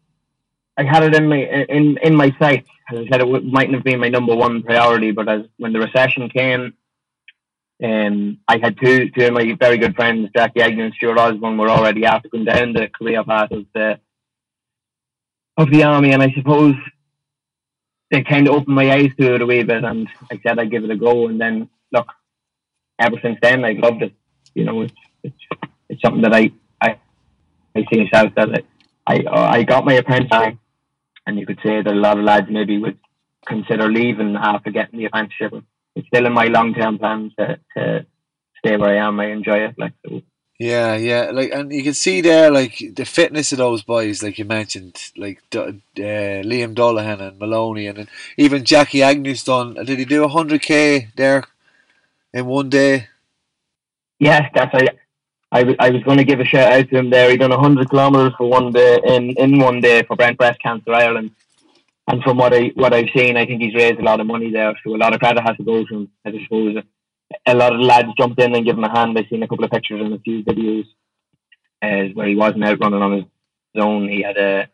I 0.77 0.85
had 0.85 1.05
it 1.05 1.15
in 1.15 1.29
my 1.29 1.37
in 1.69 1.99
in 2.03 2.17
my 2.17 2.35
sight. 2.39 2.67
As 2.91 2.99
I 2.99 3.03
said, 3.05 3.21
it 3.21 3.31
w- 3.31 3.49
mightn't 3.49 3.75
have 3.75 3.85
been 3.85 4.01
my 4.01 4.09
number 4.09 4.35
one 4.35 4.63
priority, 4.63 5.13
but 5.13 5.29
as 5.29 5.43
when 5.57 5.73
the 5.73 5.79
recession 5.79 6.29
came, 6.29 6.75
um, 7.83 8.39
I 8.49 8.59
had 8.59 8.79
two 8.79 9.11
two 9.11 9.27
of 9.27 9.33
my 9.33 9.57
very 9.59 9.79
good 9.79 9.95
friends, 9.95 10.31
Jackie 10.35 10.63
Agnew 10.63 10.85
and 10.85 10.95
Stuart 10.95 11.19
Osborne, 11.19 11.59
were 11.59 11.71
already 11.71 12.05
after 12.05 12.29
down 12.29 12.73
the 12.73 12.89
career 12.89 13.23
path 13.23 13.51
of 13.53 13.67
the 13.75 14.01
of 15.57 15.71
the 15.71 15.85
army, 15.85 16.13
and 16.13 16.23
I 16.23 16.33
suppose 16.33 16.75
they 18.13 18.23
kind 18.23 18.47
of 18.47 18.55
opened 18.55 18.77
my 18.77 18.93
eyes 18.93 19.11
to 19.19 19.35
it 19.35 19.43
a 19.43 19.47
wee 19.47 19.63
bit, 19.63 19.85
and 19.85 20.07
I 20.31 20.39
said 20.43 20.59
I'd 20.59 20.71
give 20.71 20.85
it 20.85 20.91
a 20.91 20.97
go, 20.97 21.29
and 21.29 21.41
then 21.41 21.71
look, 21.91 22.07
ever 22.99 23.17
since 23.23 23.39
then 23.43 23.65
I've 23.65 23.79
loved 23.79 24.03
it. 24.03 24.13
You 24.55 24.65
know, 24.65 24.83
it's 24.83 24.93
it's, 25.23 25.35
it's 25.89 26.03
something 26.03 26.23
that 26.23 26.35
I 26.35 26.53
I 26.81 26.99
I 27.75 27.85
see 27.91 28.05
myself 28.05 28.35
that 28.37 28.65
I 29.07 29.25
I, 29.27 29.63
got 29.63 29.87
my 29.87 29.95
apprenticeship, 29.95 30.59
and 31.27 31.39
you 31.39 31.47
could 31.47 31.59
say 31.65 31.83
that 31.83 31.93
a 31.93 32.05
lot 32.07 32.19
of 32.19 32.25
lads 32.25 32.49
maybe 32.51 32.77
would 32.79 32.99
consider 33.47 33.91
leaving 33.91 34.37
after 34.37 34.71
getting 34.71 34.99
the 34.99 35.07
apprenticeship. 35.07 35.55
It's 35.97 36.07
still 36.09 36.27
in 36.27 36.35
my 36.35 36.47
long 36.47 36.75
term 36.75 36.99
plans 36.99 37.33
to, 37.39 37.59
to 37.77 38.07
stay 38.59 38.77
where 38.77 38.91
I 38.91 39.07
am. 39.07 39.21
I 39.21 39.29
enjoy 39.33 39.59
it. 39.69 39.75
Like 39.79 39.95
so, 40.07 40.21
Yeah, 40.59 40.95
yeah, 40.95 41.31
like 41.33 41.51
and 41.53 41.73
you 41.73 41.83
can 41.83 41.95
see 41.95 42.21
there 42.21 42.51
like 42.51 42.79
the 42.95 43.05
fitness 43.05 43.51
of 43.51 43.59
those 43.59 43.83
boys, 43.83 44.23
like 44.23 44.39
you 44.39 44.45
mentioned, 44.45 44.97
like 45.17 45.43
uh, 45.57 45.73
Liam 45.97 46.75
Dullahan 46.75 47.21
and 47.21 47.39
Maloney, 47.39 47.89
and 47.89 48.09
even 48.37 48.65
Jackie 48.65 49.03
Agnew's 49.03 49.43
done. 49.43 49.75
Did 49.75 49.99
he 49.99 50.05
do 50.05 50.29
hundred 50.29 50.63
k 50.63 51.09
there 51.17 51.45
in 52.33 52.47
one 52.47 52.69
day? 52.69 53.09
Yes, 54.21 54.49
that's 54.55 54.73
I. 54.75 54.87
I 55.55 55.65
was, 55.65 55.77
I 55.79 55.91
was 55.91 56.03
going 56.05 56.17
to 56.17 56.25
give 56.25 56.41
a 56.41 56.47
shout 56.47 56.73
out 56.73 56.89
to 56.89 56.97
him 56.97 57.11
there. 57.11 57.31
He 57.31 57.37
done 57.37 57.51
hundred 57.51 57.91
kilometers 57.91 58.33
for 58.39 58.49
one 58.49 58.73
day 58.73 58.99
in, 59.05 59.31
in 59.37 59.59
one 59.59 59.81
day 59.83 60.03
for 60.03 60.17
Brent 60.17 60.39
Breast 60.39 60.63
Cancer 60.63 60.95
Ireland, 60.95 61.33
and 62.09 62.23
from 62.23 62.39
what 62.39 62.55
I 62.55 62.73
what 62.75 62.95
I've 62.95 63.11
seen, 63.15 63.37
I 63.37 63.45
think 63.45 63.61
he's 63.61 63.75
raised 63.75 64.01
a 64.01 64.05
lot 64.05 64.21
of 64.21 64.27
money 64.27 64.51
there. 64.51 64.75
So 64.83 64.95
a 64.95 64.97
lot 64.97 65.13
of 65.13 65.21
credit 65.21 65.43
has 65.43 65.57
to 65.57 65.65
go 65.65 65.85
to 65.85 65.95
him. 65.95 66.11
I 66.25 66.33
suppose 66.43 66.83
a 67.47 67.55
lot 67.55 67.75
of 67.75 67.81
lads 67.81 68.09
jumped 68.19 68.41
in 68.41 68.55
and 68.55 68.65
gave 68.65 68.77
him 68.77 68.85
a 68.85 68.91
hand. 68.91 69.17
I've 69.19 69.27
seen 69.29 69.43
a 69.43 69.49
couple 69.49 69.65
of 69.65 69.71
pictures 69.71 70.01
and 70.01 70.15
a 70.15 70.19
few 70.19 70.45
videos 70.45 70.87
uh, 71.83 72.13
where 72.15 72.29
he 72.29 72.37
wasn't 72.37 72.65
out 72.65 72.79
running 72.81 73.03
on 73.03 73.13
his 73.13 73.25
own. 73.77 74.09
He 74.09 74.23
had 74.23 74.37
a 74.37 74.69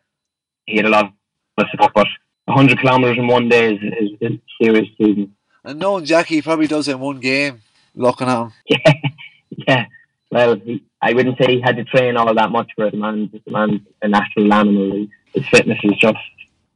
he 0.65 0.77
had 0.77 0.85
a 0.85 0.89
lot 0.89 1.13
of 1.57 1.65
support, 1.71 1.93
but 1.93 2.07
hundred 2.47 2.79
kilometers 2.79 3.17
in 3.17 3.27
one 3.27 3.49
day 3.49 3.75
is, 3.75 3.81
is, 3.81 4.09
is 4.21 4.39
serious 4.61 4.87
him. 4.97 5.35
And 5.63 5.79
knowing 5.79 6.05
Jackie 6.05 6.35
he 6.35 6.41
probably 6.41 6.67
does 6.67 6.87
it 6.87 6.93
in 6.93 6.99
one 6.99 7.19
game. 7.19 7.61
Looking 7.95 8.27
at 8.27 8.41
him, 8.41 8.53
Yeah, 8.67 8.93
yeah. 9.67 9.85
Well, 10.31 10.55
he, 10.57 10.83
I 11.01 11.13
wouldn't 11.13 11.37
say 11.39 11.55
he 11.55 11.61
had 11.61 11.75
to 11.77 11.83
train 11.83 12.17
all 12.17 12.33
that 12.33 12.51
much 12.51 12.71
for 12.75 12.85
it. 12.85 12.91
The 12.91 12.97
man, 12.97 13.29
the 13.33 13.51
man's 13.51 13.81
a 14.01 14.07
natural 14.07 14.53
animal. 14.53 15.07
His, 15.33 15.47
fitness 15.47 15.79
is 15.83 15.97
just 15.99 16.17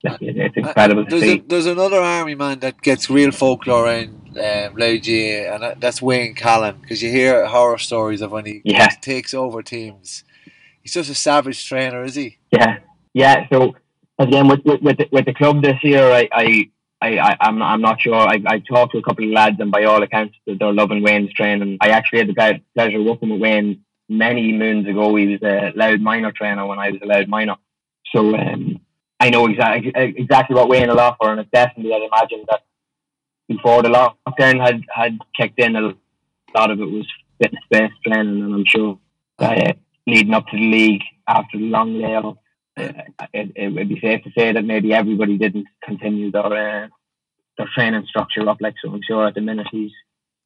it's 0.03 0.57
incredible 0.57 1.05
to 1.05 1.09
there's, 1.09 1.23
a, 1.23 1.39
there's 1.39 1.65
another 1.65 2.01
army 2.01 2.35
man 2.35 2.59
that 2.59 2.81
gets 2.81 3.09
real 3.09 3.31
folklore 3.31 3.89
in 3.89 4.22
um, 4.37 4.77
and 4.81 5.81
that's 5.81 6.01
Wayne 6.01 6.35
Callan 6.35 6.77
because 6.81 7.01
you 7.01 7.11
hear 7.11 7.45
horror 7.45 7.77
stories 7.77 8.21
of 8.21 8.31
when 8.31 8.45
he 8.45 8.61
Yeah. 8.63 8.87
takes 9.01 9.33
over 9.33 9.61
teams. 9.61 10.23
He's 10.81 10.93
just 10.93 11.09
a 11.09 11.15
savage 11.15 11.67
trainer, 11.67 12.03
is 12.03 12.15
he? 12.15 12.37
Yeah, 12.51 12.79
yeah. 13.13 13.47
So 13.51 13.75
again, 14.19 14.47
with 14.47 14.61
with 14.65 14.81
with 14.81 14.97
the, 14.97 15.07
with 15.11 15.25
the 15.25 15.33
club 15.33 15.61
this 15.61 15.83
year, 15.83 16.11
I 16.11 16.27
I. 16.31 16.69
I, 17.01 17.17
I, 17.19 17.37
I'm 17.41 17.59
not, 17.59 17.73
I'm 17.73 17.81
not 17.81 17.99
sure. 17.99 18.15
I, 18.15 18.41
I 18.45 18.59
talked 18.59 18.93
to 18.93 18.97
a 18.97 19.01
couple 19.03 19.25
of 19.25 19.31
lads, 19.31 19.57
and 19.59 19.69
by 19.69 19.83
all 19.83 20.01
accounts, 20.01 20.37
they're 20.47 20.71
loving 20.71 21.03
Wayne's 21.03 21.33
training. 21.33 21.77
I 21.81 21.89
actually 21.89 22.19
had 22.19 22.29
the 22.29 22.33
ple- 22.33 22.59
pleasure 22.75 22.97
of 22.97 23.03
working 23.05 23.29
with 23.29 23.41
Wayne 23.41 23.83
many 24.07 24.53
moons 24.53 24.87
ago. 24.87 25.13
He 25.17 25.27
was 25.27 25.41
a 25.43 25.73
Louth 25.75 25.99
minor 25.99 26.31
trainer 26.31 26.65
when 26.65 26.79
I 26.79 26.91
was 26.91 27.01
a 27.01 27.05
Louth 27.05 27.27
minor. 27.27 27.57
So 28.15 28.33
um, 28.37 28.79
I 29.19 29.29
know 29.31 29.47
exactly 29.47 29.91
exactly 29.95 30.55
what 30.55 30.69
Wayne 30.69 30.87
will 30.87 30.99
offer, 31.01 31.29
and 31.29 31.41
it's 31.41 31.49
definitely 31.51 31.93
I'd 31.93 32.03
imagine 32.03 32.45
that 32.49 32.61
before 33.47 33.81
the 33.83 33.89
lockdown 33.89 34.65
had 34.65 34.81
had 34.93 35.17
kicked 35.37 35.59
in, 35.59 35.75
a 35.75 35.93
lot 36.55 36.71
of 36.71 36.79
it 36.79 36.85
was 36.85 37.07
fitness 37.41 37.63
based 37.69 37.93
training, 38.05 38.41
and 38.43 38.53
I'm 38.53 38.65
sure 38.65 38.99
uh, 39.39 39.73
leading 40.07 40.33
up 40.33 40.47
to 40.47 40.57
the 40.57 40.71
league 40.71 41.03
after 41.27 41.57
the 41.57 41.65
long 41.65 42.01
layoff, 42.01 42.37
it, 42.75 43.51
it, 43.55 43.73
would 43.73 43.89
be 43.89 43.99
safe 43.99 44.23
to 44.23 44.31
say 44.37 44.51
that 44.51 44.65
maybe 44.65 44.93
everybody 44.93 45.37
didn't 45.37 45.67
continue 45.83 46.31
their 46.31 46.45
uh, 46.85 46.87
their 47.57 47.69
training 47.75 48.05
structure 48.07 48.47
up. 48.49 48.57
Like 48.59 48.75
so, 48.83 48.91
I'm 48.91 49.01
sure 49.07 49.27
at 49.27 49.35
the 49.35 49.41
minute 49.41 49.67
he's 49.71 49.91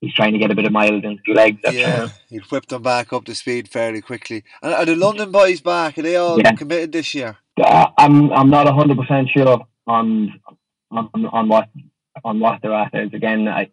he's 0.01 0.13
trying 0.13 0.34
to 0.34 0.39
get 0.39 0.51
a 0.51 0.56
bit 0.56 0.66
of 0.66 0.72
miles 0.72 1.04
into 1.04 1.22
the 1.25 1.34
legs. 1.34 1.60
Yeah, 1.72 2.10
he 2.30 2.38
whipped 2.38 2.70
them 2.70 2.84
back 2.84 3.13
up 3.13 3.25
to 3.25 3.36
speed 3.36 3.70
fairly 3.70 4.01
quickly. 4.01 4.44
And 4.62 4.74
are 4.74 4.86
the 4.86 4.96
London 4.96 5.32
boys 5.32 5.62
back? 5.62 5.98
Are 5.98 6.01
they 6.01 6.16
all 6.16 6.39
yeah. 6.39 6.54
committed 6.54 6.92
this 6.92 7.13
year? 7.13 7.38
Uh, 7.62 7.88
I'm 7.98 8.32
I'm 8.34 8.50
not 8.50 8.68
hundred 8.74 8.98
percent 8.98 9.30
sure 9.36 9.66
on, 9.88 10.39
on 10.92 11.10
on 11.32 11.48
what 11.48 11.70
on 12.24 12.39
what 12.39 12.62
they're 12.62 12.74
at. 12.74 12.93
As 12.93 13.13
again, 13.13 13.47
I 13.47 13.69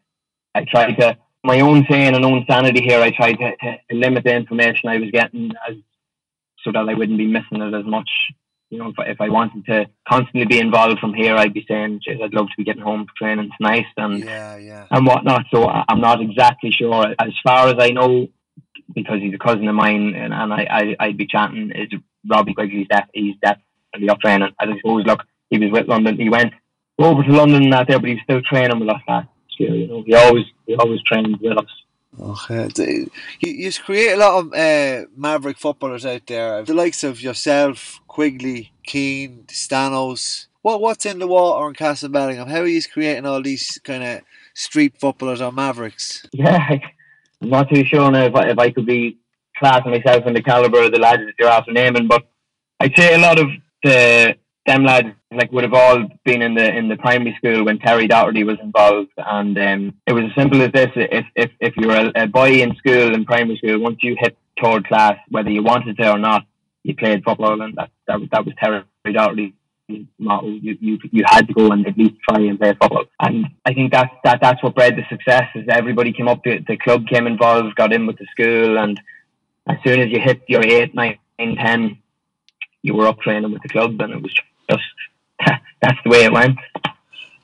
I 0.55 0.65
try 0.65 0.93
to 0.93 1.17
my 1.45 1.61
own 1.61 1.85
saying 1.89 2.15
and 2.15 2.25
own 2.25 2.45
sanity 2.49 2.83
here. 2.83 3.01
I 3.01 3.11
tried 3.11 3.35
to, 3.35 3.53
to 3.57 3.95
limit 3.95 4.25
the 4.25 4.35
information 4.35 4.89
I 4.89 4.99
was 4.99 5.11
getting 5.11 5.53
as 5.69 5.77
so 6.65 6.73
that 6.73 6.89
I 6.89 6.95
wouldn't 6.95 7.19
be 7.19 7.27
missing 7.27 7.61
it 7.61 7.75
as 7.75 7.85
much. 7.85 8.09
You 8.71 8.79
know, 8.79 8.89
if 8.89 8.99
I, 8.99 9.05
if 9.05 9.21
I 9.21 9.29
wanted 9.29 9.67
to 9.67 9.87
constantly 10.09 10.47
be 10.47 10.59
involved 10.59 10.99
from 10.99 11.13
here, 11.13 11.37
I'd 11.37 11.53
be 11.53 11.67
saying, 11.69 12.01
I'd 12.09 12.33
love 12.33 12.47
to 12.47 12.57
be 12.57 12.65
getting 12.65 12.83
home 12.83 13.07
for 13.07 13.13
training 13.17 13.51
tonight 13.57 13.87
and 13.97 14.25
yeah, 14.25 14.57
yeah. 14.57 14.87
and 14.91 15.07
whatnot." 15.07 15.45
So 15.53 15.69
I'm 15.69 16.01
not 16.01 16.23
exactly 16.23 16.73
sure. 16.73 17.15
As 17.19 17.33
far 17.45 17.69
as 17.69 17.77
I 17.79 17.91
know, 17.91 18.27
because 18.93 19.21
he's 19.21 19.35
a 19.35 19.39
cousin 19.39 19.69
of 19.69 19.75
mine, 19.75 20.15
and, 20.15 20.33
and 20.33 20.53
I, 20.53 20.97
I 20.99 21.09
would 21.09 21.19
be 21.19 21.27
chatting 21.27 21.71
is 21.73 21.91
Robbie 22.29 22.55
Quigley's 22.55 22.89
def 22.89 23.05
he's 23.13 23.37
definitely 23.43 24.09
up 24.09 24.21
training. 24.21 24.49
As 24.59 24.69
I 24.69 24.77
suppose, 24.79 25.05
look, 25.05 25.23
he 25.51 25.59
was 25.59 25.71
with 25.71 25.87
London. 25.87 26.17
He 26.17 26.31
went 26.31 26.55
over 26.99 27.23
to 27.23 27.33
London 27.33 27.71
that 27.71 27.89
there, 27.89 27.99
but 27.99 28.11
he's 28.11 28.23
still 28.23 28.43
training 28.43 28.79
with 28.79 28.89
us 28.89 29.01
last 29.09 29.29
year. 29.59 29.75
You 29.75 29.89
know, 29.89 30.03
he 30.07 30.15
always 30.15 30.45
he 30.67 30.75
always 30.77 31.03
trains 31.03 31.37
with 31.41 31.59
us. 31.59 31.71
Okay, 32.21 32.69
you, 33.41 33.51
you 33.51 33.73
create 33.73 34.13
a 34.13 34.17
lot 34.17 34.39
of 34.39 34.53
uh, 34.53 35.07
Maverick 35.17 35.59
footballers 35.59 36.07
out 36.07 36.27
there. 36.27 36.63
The 36.63 36.73
likes 36.73 37.03
of 37.03 37.21
yourself, 37.21 38.01
Quigley, 38.07 38.73
Keane, 38.85 39.45
Stanos. 39.49 40.47
What 40.63 40.81
what's 40.81 41.07
in 41.07 41.19
the 41.19 41.27
water 41.27 41.67
in 41.69 41.75
Castlebellingham? 41.75 42.49
How 42.49 42.61
are 42.61 42.67
you 42.67 42.81
creating 42.83 43.27
all 43.27 43.43
these 43.43 43.79
kind 43.83 44.05
of 44.05 44.21
street 44.55 44.95
footballers 45.01 45.41
or 45.41 45.53
Mavericks? 45.53 46.25
Yeah, 46.33 46.79
I'm 47.43 47.51
not 47.51 47.69
too 47.69 47.85
sure 47.85 48.11
now 48.11 48.25
if 48.27 48.35
I, 48.35 48.49
if 48.49 48.59
I 48.59 48.71
could 48.71 48.87
be 48.87 49.19
classing 49.59 49.91
myself 49.91 50.27
in 50.27 50.35
the 50.35 50.43
caliber 50.43 50.85
of 50.85 50.93
the 50.93 50.99
lads 50.99 51.23
that 51.23 51.35
you're 51.39 51.49
after 51.49 51.73
naming, 51.73 52.07
but 52.07 52.27
I'd 52.81 52.97
say 52.97 53.15
a 53.15 53.19
lot 53.19 53.39
of 53.39 53.49
the 53.83 54.37
them 54.67 54.85
lads 54.85 55.09
like 55.31 55.53
would 55.53 55.65
have 55.65 55.75
all 55.75 56.07
been 56.25 56.43
in 56.43 56.55
the 56.55 56.75
in 56.75 56.89
the 56.89 56.97
primary 56.97 57.35
school 57.37 57.65
when 57.65 57.79
Terry 57.79 58.07
Doherty 58.07 58.45
was 58.45 58.59
involved, 58.61 59.11
and 59.17 59.59
um, 59.59 59.95
it 60.07 60.13
was 60.13 60.25
as 60.25 60.35
simple 60.35 60.63
as 60.63 60.73
this: 60.73 60.91
if 60.95 61.27
if 61.37 61.51
if 61.61 61.77
you 61.77 61.89
were 61.89 62.11
a, 62.15 62.23
a, 62.23 62.27
boy 62.27 62.63
in 62.63 62.75
school 62.77 63.15
in 63.15 63.25
primary 63.25 63.59
school, 63.59 63.79
once 63.79 63.99
you 64.03 64.17
hit 64.19 64.37
third 64.63 64.87
class, 64.87 65.19
whether 65.29 65.51
you 65.51 65.63
wanted 65.63 65.97
to 65.99 66.13
or 66.13 66.19
not, 66.19 66.47
you 66.83 66.95
played 66.97 67.25
football, 67.25 67.61
and 67.61 67.75
that 67.77 67.91
that 68.07 68.21
was 68.21 68.29
that 68.33 68.45
was 68.45 68.55
Terry 68.59 68.85
Doherty. 69.13 69.55
You, 69.87 70.07
you 70.19 70.99
you 71.13 71.25
had 71.27 71.47
to 71.47 71.53
go 71.53 71.71
and 71.71 71.87
at 71.87 71.99
least 71.99 72.15
try 72.27 72.41
and 72.41 72.59
play 72.59 72.75
football, 72.81 73.05
and 73.21 73.47
I 73.67 73.75
think 73.75 73.93
that's 73.93 74.15
that 74.25 74.41
that's 74.41 74.63
what 74.63 74.75
bred 74.75 74.97
the 74.97 75.05
success. 75.11 75.49
Is 75.55 75.67
everybody 75.69 76.15
came 76.15 76.29
up 76.29 76.43
to 76.45 76.65
the 76.67 76.79
club, 76.79 77.07
came 77.07 77.27
involved, 77.27 77.77
got 77.77 77.93
in 77.93 78.07
with 78.07 78.17
the 78.17 78.27
school, 78.31 78.79
and 78.79 78.99
as 79.69 79.77
soon 79.85 80.01
as 80.01 80.09
you 80.11 80.21
hit 80.21 80.43
your 80.49 80.63
eight, 80.65 80.95
nine, 80.95 81.19
ten, 81.39 81.99
you 82.81 82.95
were 82.95 83.07
up 83.07 83.21
training 83.21 83.53
with 83.53 83.63
the 83.63 83.69
club, 83.69 84.01
and 84.01 84.15
it 84.15 84.23
was 84.23 84.35
that's 85.81 85.99
the 86.05 86.11
way 86.11 86.25
it 86.25 86.33
went. 86.33 86.59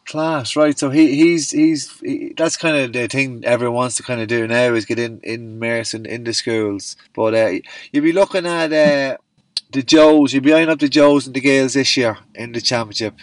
Class, 0.07 0.57
right? 0.57 0.77
So 0.77 0.91
he 0.91 1.15
he's 1.15 1.51
he's 1.51 2.01
he, 2.01 2.35
that's 2.37 2.57
kind 2.57 2.77
of 2.77 2.93
the 2.93 3.07
thing 3.07 3.45
everyone 3.45 3.77
wants 3.77 3.97
to 3.97 4.03
kind 4.03 4.21
of 4.21 4.27
do 4.27 4.47
now 4.49 4.75
is 4.75 4.85
get 4.85 4.99
in 4.99 5.21
in 5.23 5.59
Merson 5.59 6.05
in 6.05 6.25
the 6.25 6.35
schools. 6.35 6.97
But 7.15 7.35
uh, 7.35 7.53
you'll 7.93 8.05
be 8.05 8.13
looking 8.13 8.47
at 8.47 8.73
uh, 8.73 9.19
the 9.71 9.83
Joes. 9.83 10.33
You'll 10.33 10.43
be 10.43 10.53
eyeing 10.53 10.69
up 10.69 10.81
the 10.81 10.89
Joes 10.89 11.27
and 11.27 11.37
the 11.37 11.41
Gaels 11.41 11.75
this 11.75 11.97
year 11.97 12.19
in 12.35 12.53
the 12.53 12.61
championship. 12.61 13.15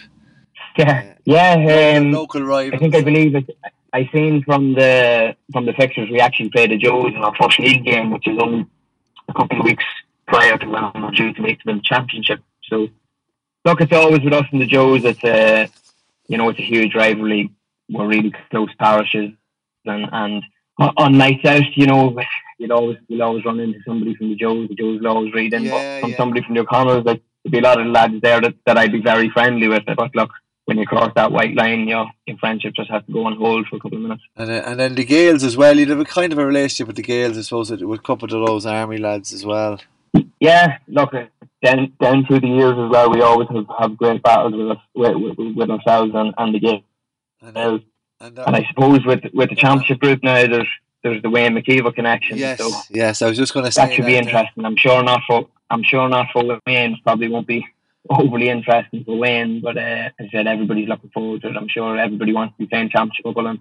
Yeah, 0.78 1.10
uh, 1.10 1.14
yeah. 1.24 1.98
Um, 1.98 2.12
local 2.12 2.42
rivals. 2.42 2.74
I 2.74 2.78
think 2.78 2.94
I 2.94 3.02
believe 3.02 3.34
it. 3.34 3.50
I 3.92 4.08
seen 4.12 4.42
from 4.44 4.74
the 4.74 5.36
from 5.52 5.66
the 5.66 5.72
fixtures 5.72 6.08
we 6.10 6.20
actually 6.20 6.50
played 6.50 6.70
the 6.70 6.78
Joes 6.78 7.12
in 7.14 7.16
our 7.16 7.34
first 7.36 7.58
league 7.58 7.84
game, 7.84 8.10
which 8.10 8.26
is 8.26 8.38
only 8.40 8.66
a 9.28 9.32
couple 9.34 9.58
of 9.58 9.64
weeks 9.64 9.84
prior 10.26 10.56
to 10.56 10.66
when 10.66 11.02
we're 11.02 11.10
due 11.10 11.32
to 11.32 11.42
make 11.42 11.62
them 11.62 11.70
in 11.70 11.76
the 11.78 11.82
championship. 11.82 12.40
So 12.64 12.88
look, 13.68 13.80
it's 13.82 13.92
always 13.92 14.22
with 14.22 14.32
us 14.32 14.46
and 14.50 14.60
the 14.60 14.66
Joes. 14.66 15.04
It's 15.04 15.22
a, 15.24 15.68
you 16.26 16.38
know, 16.38 16.48
it's 16.48 16.58
a 16.58 16.62
huge 16.62 16.94
rivalry. 16.94 17.50
We're 17.90 18.06
really 18.06 18.32
close 18.50 18.70
parishes, 18.78 19.32
and 19.84 20.06
and 20.12 20.42
on 20.78 21.18
nights 21.18 21.44
out, 21.44 21.76
you 21.76 21.86
know, 21.86 22.18
you'll 22.58 22.72
always 22.72 22.96
you'll 23.08 23.22
always 23.22 23.44
run 23.44 23.60
into 23.60 23.80
somebody 23.86 24.14
from 24.14 24.30
the 24.30 24.36
Joes. 24.36 24.68
The 24.68 24.74
Joes 24.74 25.00
will 25.00 25.08
always 25.08 25.32
read 25.32 25.52
in 25.52 25.64
yeah, 25.64 26.00
from 26.00 26.10
yeah. 26.10 26.16
somebody 26.16 26.42
from 26.42 26.54
the 26.54 26.62
O'Connells. 26.62 27.04
Like 27.04 27.22
there'd 27.44 27.52
be 27.52 27.58
a 27.58 27.62
lot 27.62 27.80
of 27.80 27.86
lads 27.86 28.20
there 28.22 28.40
that, 28.40 28.54
that 28.66 28.78
I'd 28.78 28.92
be 28.92 29.02
very 29.02 29.30
friendly 29.30 29.68
with. 29.68 29.84
But 29.86 30.14
look, 30.14 30.30
when 30.66 30.78
you 30.78 30.86
cross 30.86 31.12
that 31.14 31.32
white 31.32 31.54
line, 31.54 31.80
you 31.80 31.94
know, 31.94 32.06
your 32.26 32.36
friendship 32.38 32.74
just 32.74 32.90
has 32.90 33.04
to 33.04 33.12
go 33.12 33.24
on 33.24 33.36
hold 33.36 33.66
for 33.68 33.76
a 33.76 33.80
couple 33.80 33.96
of 33.96 34.02
minutes. 34.02 34.22
And 34.36 34.50
uh, 34.50 34.62
and 34.66 34.80
then 34.80 34.94
the 34.94 35.04
Gaels 35.04 35.44
as 35.44 35.56
well. 35.56 35.78
You'd 35.78 35.90
have 35.90 36.00
a 36.00 36.04
kind 36.04 36.32
of 36.32 36.38
a 36.38 36.46
relationship 36.46 36.86
with 36.86 36.96
the 36.96 37.02
Gaels, 37.02 37.38
I 37.38 37.42
suppose, 37.42 37.70
with 37.70 38.00
a 38.00 38.02
couple 38.02 38.26
of 38.26 38.46
those 38.46 38.66
army 38.66 38.98
lads 38.98 39.32
as 39.32 39.44
well. 39.44 39.78
Yeah, 40.40 40.78
look, 40.86 41.12
down 41.62 41.92
down 42.00 42.24
through 42.26 42.40
the 42.40 42.48
years 42.48 42.76
as 42.78 42.90
well, 42.90 43.10
we 43.10 43.20
always 43.20 43.48
have, 43.48 43.66
have 43.78 43.96
great 43.96 44.22
battles 44.22 44.54
with 44.54 44.70
us, 44.70 44.78
with, 44.94 45.16
with, 45.16 45.56
with 45.56 45.70
ourselves 45.70 46.12
and, 46.14 46.34
and 46.38 46.54
the 46.54 46.60
game. 46.60 46.84
And, 47.42 47.56
uh, 47.56 47.78
and, 48.20 48.38
uh, 48.38 48.44
and, 48.46 48.56
I 48.56 48.66
suppose 48.68 49.04
with 49.04 49.24
with 49.32 49.50
the 49.50 49.56
championship 49.56 50.00
group 50.00 50.22
now, 50.22 50.46
there's 50.46 50.68
there's 51.02 51.22
the 51.22 51.30
Wayne 51.30 51.54
McKeever 51.54 51.94
connection. 51.94 52.38
Yes, 52.38 52.58
so 52.58 52.70
yes, 52.90 53.22
I 53.22 53.28
was 53.28 53.38
just 53.38 53.54
going 53.54 53.66
to 53.66 53.72
say 53.72 53.86
that 53.86 53.94
should 53.94 54.04
that 54.04 54.08
be 54.08 54.16
interesting. 54.16 54.64
I'm 54.64 54.76
sure 54.76 55.02
not 55.02 55.20
for 55.26 55.48
I'm 55.70 55.82
sure 55.82 56.08
not 56.08 56.26
for 56.32 56.60
Wayne. 56.66 56.98
Probably 57.02 57.28
won't 57.28 57.46
be 57.46 57.66
overly 58.10 58.48
interesting 58.48 59.04
for 59.04 59.18
Wayne, 59.18 59.60
but 59.60 59.76
uh, 59.76 59.80
as 59.80 60.12
I 60.18 60.28
said, 60.32 60.46
everybody's 60.46 60.88
looking 60.88 61.10
forward 61.10 61.42
to 61.42 61.48
it. 61.48 61.56
I'm 61.56 61.68
sure 61.68 61.98
everybody 61.98 62.32
wants 62.32 62.54
to 62.54 62.58
be 62.58 62.66
playing 62.66 62.90
championship 62.90 63.24
football 63.24 63.46
and 63.46 63.60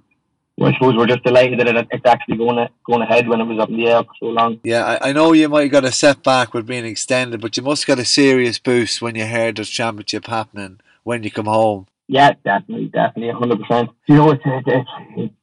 I 0.59 0.73
suppose 0.73 0.95
we're 0.95 1.05
just 1.05 1.23
delighted 1.23 1.59
that 1.59 1.67
it, 1.67 1.87
it's 1.91 2.05
actually 2.05 2.37
going 2.37 2.67
going 2.83 3.01
ahead 3.03 3.27
when 3.27 3.41
it 3.41 3.45
was 3.45 3.59
up 3.59 3.69
in 3.69 3.77
the 3.77 3.87
air 3.87 4.03
for 4.03 4.13
so 4.19 4.25
long. 4.27 4.59
Yeah, 4.63 4.85
I, 4.85 5.09
I 5.09 5.13
know 5.13 5.33
you 5.33 5.49
might 5.49 5.63
have 5.63 5.71
got 5.71 5.85
a 5.85 5.91
setback 5.91 6.53
with 6.53 6.65
being 6.65 6.85
extended, 6.85 7.41
but 7.41 7.57
you 7.57 7.63
must 7.63 7.83
have 7.83 7.95
got 7.95 8.01
a 8.01 8.05
serious 8.05 8.57
boost 8.57 9.01
when 9.01 9.15
you 9.15 9.25
heard 9.25 9.57
the 9.57 9.65
championship 9.65 10.25
happening 10.25 10.79
when 11.03 11.23
you 11.23 11.29
come 11.29 11.45
home. 11.45 11.85
Yeah, 12.07 12.31
definitely, 12.43 12.87
definitely, 12.87 13.33
hundred 13.33 13.61
percent. 13.61 13.91
You 14.07 14.15
know, 14.15 14.31
it's, 14.31 14.43
it's 14.45 14.89
it's 15.15 15.33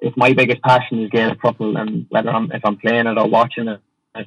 it's 0.00 0.16
my 0.16 0.32
biggest 0.32 0.62
passion 0.62 1.02
is 1.02 1.10
Gaelic 1.10 1.40
football, 1.42 1.76
and 1.76 2.06
whether 2.08 2.30
I'm 2.30 2.50
if 2.52 2.62
I'm 2.64 2.76
playing 2.76 3.06
it 3.06 3.18
or 3.18 3.28
watching 3.28 3.68
it. 3.68 3.80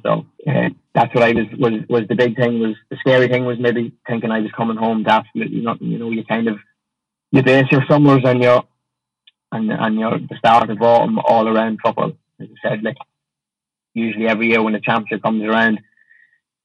So 0.04 0.26
uh, 0.46 0.68
that's 0.94 1.14
what 1.14 1.24
I 1.24 1.32
was 1.32 1.46
was 1.58 1.72
was 1.88 2.02
the 2.08 2.14
big 2.14 2.36
thing. 2.36 2.60
Was 2.60 2.76
the 2.90 2.96
scary 3.00 3.26
thing 3.26 3.44
was 3.44 3.58
maybe 3.58 3.92
thinking 4.06 4.30
I 4.30 4.40
was 4.40 4.52
coming 4.52 4.76
home 4.76 5.02
to 5.04 5.12
absolutely 5.12 5.62
nothing. 5.62 5.88
You 5.88 5.98
know, 5.98 6.10
you 6.10 6.24
kind 6.24 6.46
of 6.46 6.58
you 7.32 7.42
base 7.42 7.66
your 7.72 7.84
summers 7.88 8.24
on 8.24 8.40
your 8.42 8.64
and 9.52 9.70
and 9.70 9.98
you're 9.98 10.18
the 10.18 10.36
start 10.38 10.70
of 10.70 10.82
autumn 10.82 11.18
all 11.18 11.48
around 11.48 11.78
football. 11.82 12.12
As 12.40 12.48
I 12.64 12.68
said, 12.68 12.82
like 12.82 12.96
usually 13.94 14.28
every 14.28 14.48
year 14.48 14.62
when 14.62 14.74
the 14.74 14.80
championship 14.80 15.22
comes 15.22 15.42
around, 15.42 15.80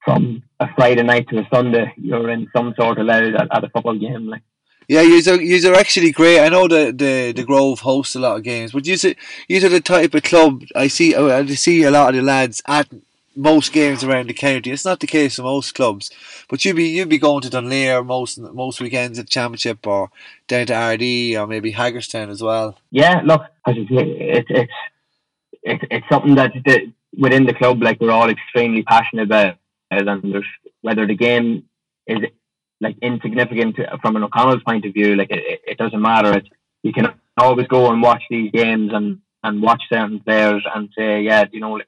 from 0.04 0.42
a 0.60 0.68
Friday 0.76 1.02
night 1.02 1.28
to 1.28 1.38
a 1.38 1.48
Sunday, 1.52 1.92
you're 1.96 2.30
in 2.30 2.48
some 2.54 2.74
sort 2.78 2.98
of 2.98 3.06
loud 3.06 3.34
at, 3.34 3.48
at 3.50 3.64
a 3.64 3.68
football 3.70 3.98
game. 3.98 4.28
Like 4.28 4.42
yeah, 4.88 5.00
you're, 5.00 5.72
are 5.72 5.78
actually 5.78 6.12
great. 6.12 6.40
I 6.40 6.50
know 6.50 6.68
the, 6.68 6.92
the, 6.92 7.32
the 7.32 7.44
Grove 7.44 7.80
hosts 7.80 8.14
a 8.16 8.20
lot 8.20 8.36
of 8.36 8.42
games, 8.42 8.72
but 8.72 8.86
you 8.86 8.94
are 8.94 9.68
the 9.68 9.80
type 9.80 10.14
of 10.14 10.22
club 10.22 10.62
I 10.76 10.88
see. 10.88 11.14
Oh, 11.14 11.30
I 11.30 11.46
see 11.46 11.84
a 11.84 11.90
lot 11.90 12.10
of 12.10 12.16
the 12.16 12.22
lads 12.22 12.62
at 12.66 12.88
most 13.36 13.72
games 13.72 14.04
around 14.04 14.28
the 14.28 14.34
county. 14.34 14.70
It's 14.70 14.84
not 14.84 15.00
the 15.00 15.06
case 15.06 15.36
for 15.36 15.42
most 15.42 15.74
clubs, 15.74 16.10
but 16.48 16.64
you'd 16.64 16.76
be 16.76 16.88
you'd 16.88 17.08
be 17.08 17.18
going 17.18 17.42
to 17.42 17.50
Dunleer 17.50 18.02
most 18.04 18.38
most 18.38 18.80
weekends 18.80 19.18
at 19.18 19.28
Championship 19.28 19.86
or 19.86 20.10
down 20.46 20.66
to 20.66 20.72
Ardee 20.72 21.36
or 21.36 21.46
maybe 21.46 21.72
Haggardstown 21.72 22.30
as 22.30 22.42
well. 22.42 22.78
Yeah, 22.90 23.22
look, 23.24 23.42
it's 23.66 24.48
it's 24.50 24.70
it's, 25.62 25.84
it's 25.90 26.06
something 26.10 26.34
that 26.34 26.52
the, 26.64 26.92
within 27.18 27.46
the 27.46 27.54
club, 27.54 27.82
like 27.82 28.00
we're 28.00 28.10
all 28.10 28.30
extremely 28.30 28.82
passionate 28.82 29.24
about, 29.24 29.56
and 29.90 30.44
whether 30.82 31.06
the 31.06 31.16
game 31.16 31.64
is 32.06 32.18
like 32.80 32.96
insignificant 33.00 33.76
from 34.02 34.16
an 34.16 34.24
O'Connell's 34.24 34.62
point 34.62 34.84
of 34.84 34.92
view, 34.92 35.16
like 35.16 35.30
it, 35.30 35.62
it 35.66 35.78
doesn't 35.78 36.00
matter. 36.00 36.36
It's, 36.36 36.48
you 36.82 36.92
can 36.92 37.14
always 37.38 37.66
go 37.66 37.90
and 37.90 38.02
watch 38.02 38.22
these 38.28 38.50
games 38.52 38.92
and 38.92 39.20
and 39.42 39.62
watch 39.62 39.82
certain 39.92 40.20
players 40.20 40.64
and 40.74 40.88
say, 40.96 41.20
yeah, 41.22 41.44
you 41.52 41.60
know, 41.60 41.80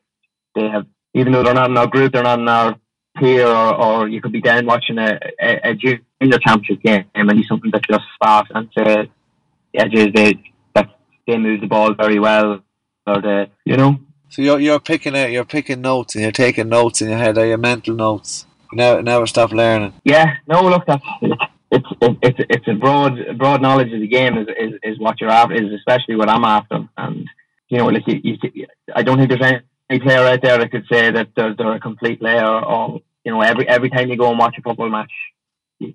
they 0.55 0.69
have 0.69 0.87
even 1.17 1.33
though 1.33 1.43
they're 1.43 1.55
not 1.55 1.71
in 1.71 1.77
our 1.79 1.87
group, 1.87 2.13
they're 2.13 2.23
not 2.23 2.39
in 2.39 2.47
our 2.47 2.79
peer, 3.17 3.47
or, 3.47 3.75
or 3.75 4.09
you 4.09 4.21
could 4.21 4.33
be 4.33 4.43
down 4.43 4.67
watching 4.67 4.99
a, 4.99 5.19
a, 5.41 5.71
a 5.71 5.75
junior 5.75 6.39
championship 6.47 6.83
game 6.83 7.07
and 7.15 7.31
do 7.31 7.43
something 7.45 7.71
that 7.71 7.83
just 7.89 8.05
sparks 8.15 8.51
and 8.55 8.69
say, 8.77 9.11
yeah, 9.73 9.89
geez, 9.89 10.13
they, 10.13 10.35
that, 10.75 10.91
they 11.27 11.39
move 11.39 11.63
the 11.63 11.67
ball 11.67 11.95
very 11.95 12.19
well, 12.19 12.63
or 13.07 13.21
the, 13.23 13.49
you 13.65 13.79
know. 13.79 13.99
So 14.29 14.43
you're, 14.43 14.61
you're 14.61 14.79
picking 14.79 15.17
out, 15.17 15.31
you're 15.31 15.47
picking 15.47 15.81
notes 15.81 16.15
and 16.15 16.23
you're 16.23 16.33
taking 16.33 16.69
notes 16.69 17.01
in 17.01 17.09
your 17.09 17.19
head, 17.19 17.39
are 17.39 17.47
your 17.47 17.57
mental 17.57 17.95
notes? 17.95 18.45
Now, 18.75 19.01
never 19.01 19.27
stop 19.27 19.53
learning. 19.53 19.95
Yeah, 20.05 20.35
no, 20.47 20.63
look, 20.69 20.85
that's 20.87 21.03
it's 21.71 21.87
it's 22.23 22.39
it's 22.51 22.69
a 22.69 22.75
broad 22.75 23.39
broad 23.39 23.63
knowledge 23.63 23.93
of 23.93 24.01
the 24.01 24.07
game 24.09 24.37
is 24.37 24.49
is, 24.49 24.73
is 24.83 24.99
what 24.99 25.21
you're 25.21 25.31
after, 25.31 25.55
is 25.55 25.73
especially 25.73 26.17
what 26.17 26.29
I'm 26.29 26.45
after, 26.45 26.89
and 26.97 27.29
you 27.69 27.79
know, 27.79 27.87
like 27.87 28.07
you, 28.07 28.21
you, 28.23 28.67
I 28.95 29.03
don't 29.03 29.19
think 29.19 29.31
there's 29.31 29.43
any 29.43 29.61
any 29.89 30.01
player 30.01 30.27
out 30.27 30.43
there 30.43 30.59
that 30.59 30.71
could 30.71 30.87
say 30.91 31.11
that 31.11 31.29
they're, 31.37 31.55
they're 31.55 31.75
a 31.75 31.81
complete 31.81 32.21
player 32.21 32.47
or 32.47 33.01
you 33.25 33.33
know 33.33 33.41
every 33.41 33.69
every 33.69 33.91
time 33.91 34.09
you 34.09 34.17
go 34.17 34.31
and 34.31 34.39
watch 34.39 34.57
a 34.59 34.63
football 34.63 34.89
match 34.89 35.13
you 35.79 35.95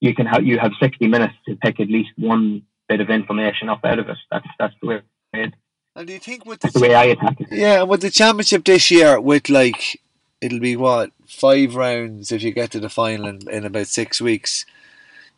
you 0.00 0.14
can 0.14 0.26
have 0.26 0.44
you 0.44 0.58
have 0.58 0.72
sixty 0.80 1.06
minutes 1.06 1.34
to 1.46 1.56
pick 1.56 1.80
at 1.80 1.88
least 1.88 2.10
one 2.16 2.62
bit 2.90 3.00
of 3.00 3.08
information 3.08 3.68
up 3.68 3.84
out 3.84 3.98
of 3.98 4.08
it. 4.08 4.18
That's 4.30 4.46
that's 4.58 4.74
the 4.82 4.86
way. 4.88 5.02
It, 5.32 5.54
And 5.94 6.06
do 6.06 6.12
you 6.12 6.18
think 6.18 6.44
with 6.44 6.60
that's 6.60 6.74
the 6.74 6.80
way 6.80 6.94
I 6.94 7.04
attack 7.04 7.40
it. 7.40 7.48
Yeah, 7.50 7.84
with 7.84 8.02
the 8.02 8.10
championship 8.10 8.64
this 8.64 8.90
year, 8.90 9.20
with 9.20 9.48
like 9.48 10.00
it'll 10.40 10.58
be 10.58 10.76
what 10.76 11.12
five 11.26 11.74
rounds 11.76 12.32
if 12.32 12.42
you 12.42 12.50
get 12.50 12.72
to 12.72 12.80
the 12.80 12.88
final 12.88 13.26
in, 13.26 13.48
in 13.48 13.64
about 13.64 13.86
six 13.86 14.20
weeks. 14.20 14.66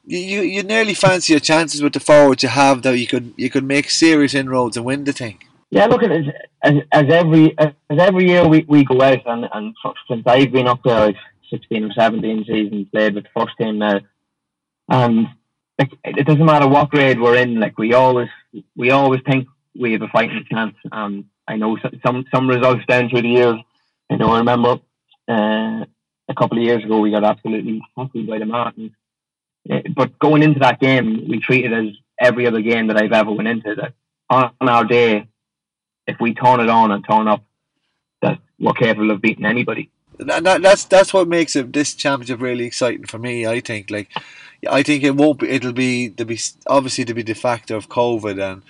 You, 0.05 0.19
you 0.19 0.41
you 0.41 0.63
nearly 0.63 0.95
fancy 0.95 1.33
your 1.33 1.41
chances 1.41 1.83
with 1.83 1.93
the 1.93 2.01
forwards 2.01 2.43
you 2.43 2.49
have 2.49 2.83
that 2.83 2.99
you 2.99 3.07
could 3.07 3.35
you 3.37 3.51
could 3.51 3.65
make 3.65 3.91
serious 3.91 4.35
inroads 4.35 4.77
and 4.77 4.87
win 4.87 5.05
the 5.05 5.13
thing. 5.13 5.39
Yeah, 5.75 5.87
look 5.87 6.03
at 6.03 6.13
it 6.13 6.27
as, 6.63 6.75
as 6.93 7.07
every 7.09 7.59
as 7.59 7.73
every 7.89 8.29
year 8.29 8.47
we, 8.47 8.67
we 8.69 8.85
go 8.85 9.01
out 9.01 9.27
and, 9.27 9.49
and 9.55 9.75
since 10.07 10.23
I've 10.27 10.53
been 10.53 10.69
up 10.69 10.83
there, 10.85 10.99
I've 10.99 11.15
sixteen 11.51 11.85
or 11.85 11.93
seventeen 11.95 12.45
seasons 12.45 12.89
played 12.93 13.15
with 13.15 13.25
the 13.25 13.31
first 13.35 13.57
team 13.59 13.79
now, 13.79 14.01
and 14.91 15.29
like, 15.79 15.93
it 16.05 16.27
doesn't 16.27 16.45
matter 16.45 16.69
what 16.69 16.91
grade 16.91 17.19
we're 17.19 17.37
in. 17.37 17.59
Like 17.59 17.79
we 17.79 17.95
always 17.95 18.29
we 18.77 18.91
always 18.91 19.23
think 19.27 19.49
we 19.75 19.93
have 19.93 20.03
a 20.03 20.09
fighting 20.09 20.45
chance. 20.53 20.77
Um, 20.93 21.31
I 21.49 21.57
know 21.57 21.79
some 22.05 22.27
some 22.35 22.51
results 22.51 22.85
down 22.87 23.09
through 23.09 23.23
the 23.23 23.29
years. 23.29 23.57
I 24.11 24.17
know 24.17 24.31
I 24.31 24.41
remember 24.41 24.79
uh, 25.27 25.87
a 26.29 26.35
couple 26.37 26.59
of 26.59 26.65
years 26.65 26.85
ago 26.85 27.01
we 27.01 27.11
got 27.11 27.25
absolutely 27.25 27.81
tackled 27.99 28.27
by 28.27 28.39
the 28.39 28.45
Martins. 28.45 28.93
Uh, 29.71 29.81
but 29.97 30.19
going 30.19 30.43
into 30.43 30.61
that 30.61 30.81
game, 30.81 31.27
we 31.31 31.41
treated 31.41 31.73
as 31.73 31.95
every 32.21 32.47
other 32.47 32.61
game 32.61 32.89
that 32.89 33.01
I've 33.01 33.13
ever 33.13 33.33
went 33.33 33.49
into. 33.49 33.75
That 33.75 33.95
on 34.29 34.53
our 34.61 34.85
day, 34.85 35.29
if 36.13 36.21
we 36.21 36.35
turn 36.35 36.61
it 36.61 36.69
on 36.69 36.93
and 36.93 37.05
turn 37.05 37.29
up, 37.29 37.43
that 38.21 38.39
we're 38.59 38.73
capable 38.73 39.11
of 39.11 39.21
beating 39.21 39.45
anybody. 39.45 39.91
That, 40.19 40.63
that's 40.63 40.85
that's 40.85 41.13
what 41.13 41.27
makes 41.27 41.57
it, 41.57 41.73
this 41.73 41.95
championship 41.95 42.41
really 42.41 42.65
exciting 42.65 43.07
for 43.07 43.19
me. 43.19 43.47
I 43.47 43.61
think 43.61 43.91
like 43.91 44.11
I 44.69 44.83
think 44.83 45.03
it 45.03 45.17
won't 45.17 45.41
be. 45.41 45.49
It'll 45.49 45.73
be 45.73 46.11
to 46.11 46.25
be 46.25 46.39
obviously 46.67 47.05
to 47.07 47.15
be 47.15 47.23
the 47.23 47.35
factor 47.35 47.77
of 47.77 47.89
COVID 47.89 48.41
and. 48.41 48.63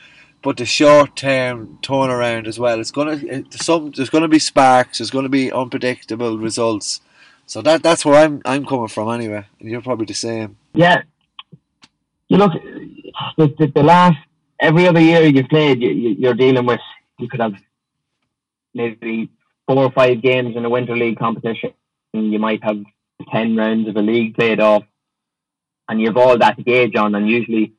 But 0.44 0.56
the 0.56 0.66
short 0.66 1.14
term 1.14 1.78
turnaround 1.82 2.48
as 2.48 2.58
well, 2.58 2.80
it's 2.80 2.90
gonna 2.90 3.12
it, 3.12 3.54
some 3.54 3.92
there's 3.92 4.10
gonna 4.10 4.26
be 4.26 4.40
sparks. 4.40 4.98
There's 4.98 5.12
gonna 5.12 5.28
be 5.28 5.52
unpredictable 5.52 6.36
results. 6.36 7.00
So 7.46 7.62
that 7.62 7.84
that's 7.84 8.04
where 8.04 8.16
I'm 8.16 8.42
I'm 8.44 8.66
coming 8.66 8.88
from 8.88 9.08
anyway, 9.08 9.46
and 9.60 9.70
you're 9.70 9.82
probably 9.82 10.06
the 10.06 10.14
same. 10.14 10.56
Yeah, 10.74 11.02
you 12.26 12.38
look 12.38 12.54
the, 13.36 13.54
the, 13.56 13.66
the 13.72 13.82
last 13.84 14.18
every 14.58 14.88
other 14.88 15.00
year 15.00 15.22
you've 15.26 15.48
played, 15.48 15.82
you, 15.82 15.90
you're 15.90 16.34
dealing 16.34 16.64
with 16.64 16.80
you 17.18 17.28
could 17.28 17.40
have 17.40 17.54
maybe 18.74 19.30
four 19.66 19.84
or 19.84 19.92
five 19.92 20.22
games 20.22 20.56
in 20.56 20.64
a 20.64 20.70
winter 20.70 20.96
league 20.96 21.18
competition, 21.18 21.72
and 22.14 22.32
you 22.32 22.38
might 22.38 22.62
have 22.64 22.78
ten 23.32 23.56
rounds 23.56 23.88
of 23.88 23.96
a 23.96 24.02
league 24.02 24.34
played 24.34 24.60
off, 24.60 24.84
and 25.88 26.00
you've 26.00 26.16
all 26.16 26.38
that 26.38 26.56
to 26.56 26.62
gauge 26.62 26.96
on, 26.96 27.14
and 27.14 27.28
usually. 27.28 27.74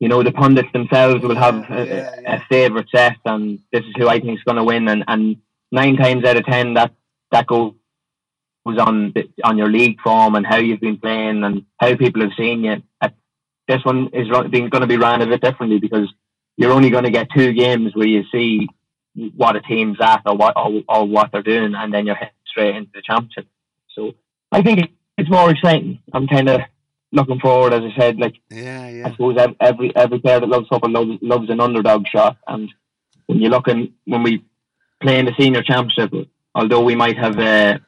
You 0.00 0.08
know 0.08 0.22
the 0.22 0.32
pundits 0.32 0.68
themselves 0.72 1.22
will 1.22 1.36
have 1.36 1.54
a, 1.70 1.86
Yeah, 1.86 2.14
yeah. 2.20 2.36
a 2.36 2.40
favourite 2.50 2.88
set, 2.94 3.16
and 3.24 3.60
this 3.72 3.82
is 3.84 3.94
who 3.96 4.08
I 4.08 4.20
think 4.20 4.38
is 4.38 4.44
going 4.44 4.56
to 4.58 4.64
win. 4.64 4.88
And, 4.88 5.04
and 5.08 5.36
nine 5.72 5.96
times 5.96 6.24
out 6.26 6.36
of 6.36 6.44
ten, 6.44 6.74
that 6.74 6.92
that 7.30 7.46
goes 7.46 7.72
on 8.66 9.12
the- 9.14 9.30
on 9.44 9.56
your 9.56 9.70
league 9.70 10.00
form 10.02 10.34
and 10.34 10.46
how 10.46 10.56
you've 10.56 10.80
been 10.80 10.98
playing 10.98 11.44
and 11.44 11.64
how 11.78 11.94
people 11.96 12.22
have 12.22 12.32
seen 12.36 12.64
you. 12.64 12.82
This 13.68 13.84
one 13.84 14.08
is 14.12 14.28
going 14.28 14.50
to 14.82 14.86
be 14.86 14.98
ran 14.98 15.22
a 15.22 15.26
bit 15.26 15.40
differently 15.40 15.78
because 15.78 16.12
you're 16.56 16.72
only 16.72 16.90
going 16.90 17.04
to 17.04 17.10
get 17.10 17.28
two 17.34 17.52
games 17.52 17.94
where 17.94 18.06
you 18.06 18.24
see 18.30 18.68
what 19.36 19.56
a 19.56 19.60
team's 19.60 19.98
at 20.00 20.22
or 20.26 20.36
what 20.36 20.56
or, 20.56 20.82
or 20.88 21.04
what 21.06 21.30
they're 21.32 21.42
doing, 21.42 21.74
and 21.74 21.92
then 21.92 22.06
you're 22.06 22.14
heading 22.14 22.34
straight 22.46 22.76
into 22.76 22.90
the 22.94 23.02
championship. 23.02 23.46
So 23.94 24.14
I 24.50 24.62
think 24.62 24.90
it's 25.16 25.30
more 25.30 25.50
exciting. 25.50 26.00
I'm 26.12 26.26
kind 26.26 26.48
of 26.48 26.60
looking 27.12 27.38
forward, 27.38 27.72
as 27.72 27.82
I 27.82 27.98
said, 27.98 28.18
like 28.18 28.34
Yeah, 28.50 29.06
I 29.06 29.10
suppose 29.12 29.36
every 29.60 29.94
every 29.96 30.18
player 30.18 30.40
that 30.40 30.48
loves 30.48 30.68
football 30.68 30.90
loves, 30.90 31.22
loves 31.22 31.50
an 31.50 31.60
underdog 31.60 32.06
shot. 32.08 32.36
And 32.46 32.72
when 33.26 33.40
you're 33.40 33.50
looking, 33.50 33.94
when 34.04 34.22
we 34.22 34.44
play 35.00 35.18
in 35.18 35.26
the 35.26 35.34
senior 35.38 35.62
championship, 35.62 36.28
although 36.54 36.82
we 36.82 36.94
might 36.94 37.18
have 37.18 37.38
a, 37.38 37.80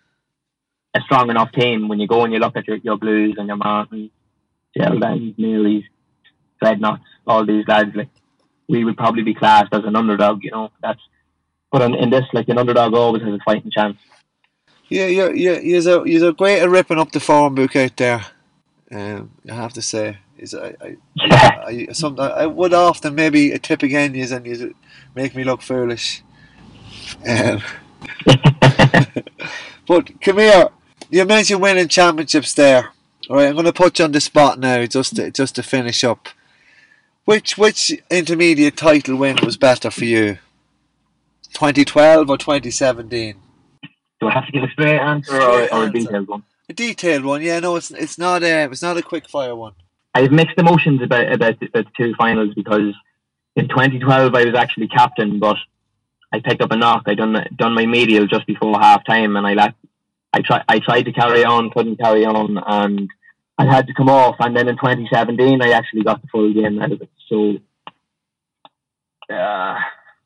a 0.95 1.01
strong 1.03 1.31
enough 1.31 1.53
team, 1.53 1.89
when 1.89 1.99
you 1.99 2.07
go 2.07 2.25
and 2.25 2.33
you 2.33 2.39
look 2.39 2.57
at 2.57 2.67
your, 2.67 2.77
your 2.79 2.97
Blues 2.97 3.35
and 3.39 3.49
your 3.49 3.57
Martins, 3.57 4.11
Geraldines, 4.77 5.37
Neelys, 5.37 5.85
Dreadnots, 6.63 7.05
all 7.27 7.45
these 7.45 7.67
lads, 7.67 7.95
like 7.95 8.09
we 8.69 8.85
would 8.85 8.97
probably 8.97 9.23
be 9.23 9.35
classed 9.35 9.73
as 9.73 9.85
an 9.85 9.97
underdog. 9.97 10.43
You 10.43 10.51
know, 10.51 10.71
that's 10.83 11.01
but 11.73 11.83
in, 11.83 11.95
in 11.95 12.11
this, 12.11 12.25
like 12.33 12.49
an 12.49 12.59
underdog 12.59 12.95
always 12.95 13.23
has 13.23 13.35
a 13.35 13.39
fighting 13.45 13.71
chance. 13.71 13.99
Yeah, 14.89 15.07
you're 15.07 15.35
you're 15.35 15.61
you're 15.61 16.03
a, 16.03 16.09
you're 16.09 16.33
great 16.33 16.61
at 16.61 16.69
ripping 16.69 16.99
up 16.99 17.13
the 17.13 17.21
form 17.21 17.55
book 17.55 17.75
out 17.77 17.97
there. 17.97 18.25
Um, 18.91 19.33
I 19.51 19.55
have 19.55 19.73
to 19.73 19.83
say, 19.83 20.19
is 20.39 20.55
I, 20.55 20.75
I 20.81 20.97
Yeah, 21.17 21.63
I, 21.67 21.89
some, 21.93 22.19
I 22.21 22.47
would 22.47 22.73
often 22.73 23.15
maybe 23.15 23.51
a 23.51 23.59
tip 23.59 23.83
again 23.83 24.15
is 24.15 24.31
and 24.31 24.47
you 24.47 24.75
make 25.15 25.35
me 25.35 25.43
look 25.45 25.61
foolish. 25.61 26.23
Um, 27.27 27.61
but 29.87 30.21
come 30.21 30.39
here, 30.39 30.69
you 31.11 31.25
mentioned 31.25 31.61
winning 31.61 31.89
championships 31.89 32.55
there. 32.55 32.91
All 33.29 33.37
right, 33.37 33.49
I'm 33.49 33.55
going 33.55 33.65
to 33.65 33.73
put 33.73 33.99
you 33.99 34.05
on 34.05 34.13
the 34.13 34.21
spot 34.21 34.61
now, 34.61 34.87
just 34.87 35.17
to, 35.17 35.33
just 35.33 35.57
to 35.57 35.63
finish 35.63 36.05
up. 36.05 36.29
Which 37.27 37.59
which 37.59 37.93
intermediate 38.11 38.77
title 38.77 39.17
win 39.17 39.37
was 39.45 39.57
better 39.57 39.91
for 39.91 40.05
you? 40.05 40.39
2012 41.53 42.31
or 42.31 42.39
2017? 42.39 43.37
do 44.21 44.29
I 44.29 44.33
have 44.33 44.47
to 44.47 44.53
give 44.53 44.63
a 44.63 44.69
straight 44.69 44.99
answer 44.99 45.37
or, 45.37 45.67
Straight 45.67 45.73
or 45.73 45.85
a 45.85 45.91
detailed 45.91 46.29
one? 46.29 46.43
A 46.69 46.73
detailed 46.73 47.25
one, 47.25 47.43
yeah. 47.43 47.61
No, 47.61 47.77
it's 47.77 47.91
it's 47.91 48.19
not 48.19 48.43
a 48.43 48.65
it's 48.65 48.83
not 48.83 48.97
a 48.97 49.03
quick 49.03 49.29
fire 49.29 49.55
one. 49.55 49.75
I 50.15 50.23
have 50.23 50.33
mixed 50.33 50.59
emotions 50.59 51.03
about 51.03 51.33
about 51.33 51.61
the, 51.61 51.69
the 51.75 51.85
two 51.97 52.15
finals 52.17 52.55
because 52.55 52.95
in 53.55 53.69
2012 53.69 54.35
I 54.35 54.45
was 54.45 54.55
actually 54.55 54.89
captain, 54.89 55.39
but 55.39 55.57
I 56.33 56.41
picked 56.41 56.63
up 56.63 56.71
a 56.71 56.77
knock. 56.77 57.05
I 57.07 57.15
done 57.15 57.37
done 57.57 57.75
my 57.75 57.87
medial 57.87 58.27
just 58.27 58.47
before 58.47 58.79
half 58.79 59.05
time, 59.05 59.37
and 59.37 59.47
I 59.47 59.55
left. 59.55 59.77
I 60.33 60.43
tried 60.43 60.65
I 60.69 60.79
tried 60.79 61.03
to 61.03 61.13
carry 61.13 61.45
on, 61.45 61.71
couldn't 61.71 61.99
carry 61.99 62.25
on, 62.25 62.59
and 62.67 63.11
I 63.59 63.65
had 63.65 63.87
to 63.87 63.95
come 63.95 64.09
off. 64.09 64.37
And 64.39 64.57
then 64.57 64.69
in 64.69 64.77
2017 64.77 65.63
I 65.63 65.71
actually 65.71 66.03
got 66.03 66.23
the 66.23 66.29
full 66.29 66.53
game 66.53 66.81
out 66.81 66.93
of 66.93 67.03
it. 67.03 67.11
So, 67.29 67.57
uh, 69.31 69.79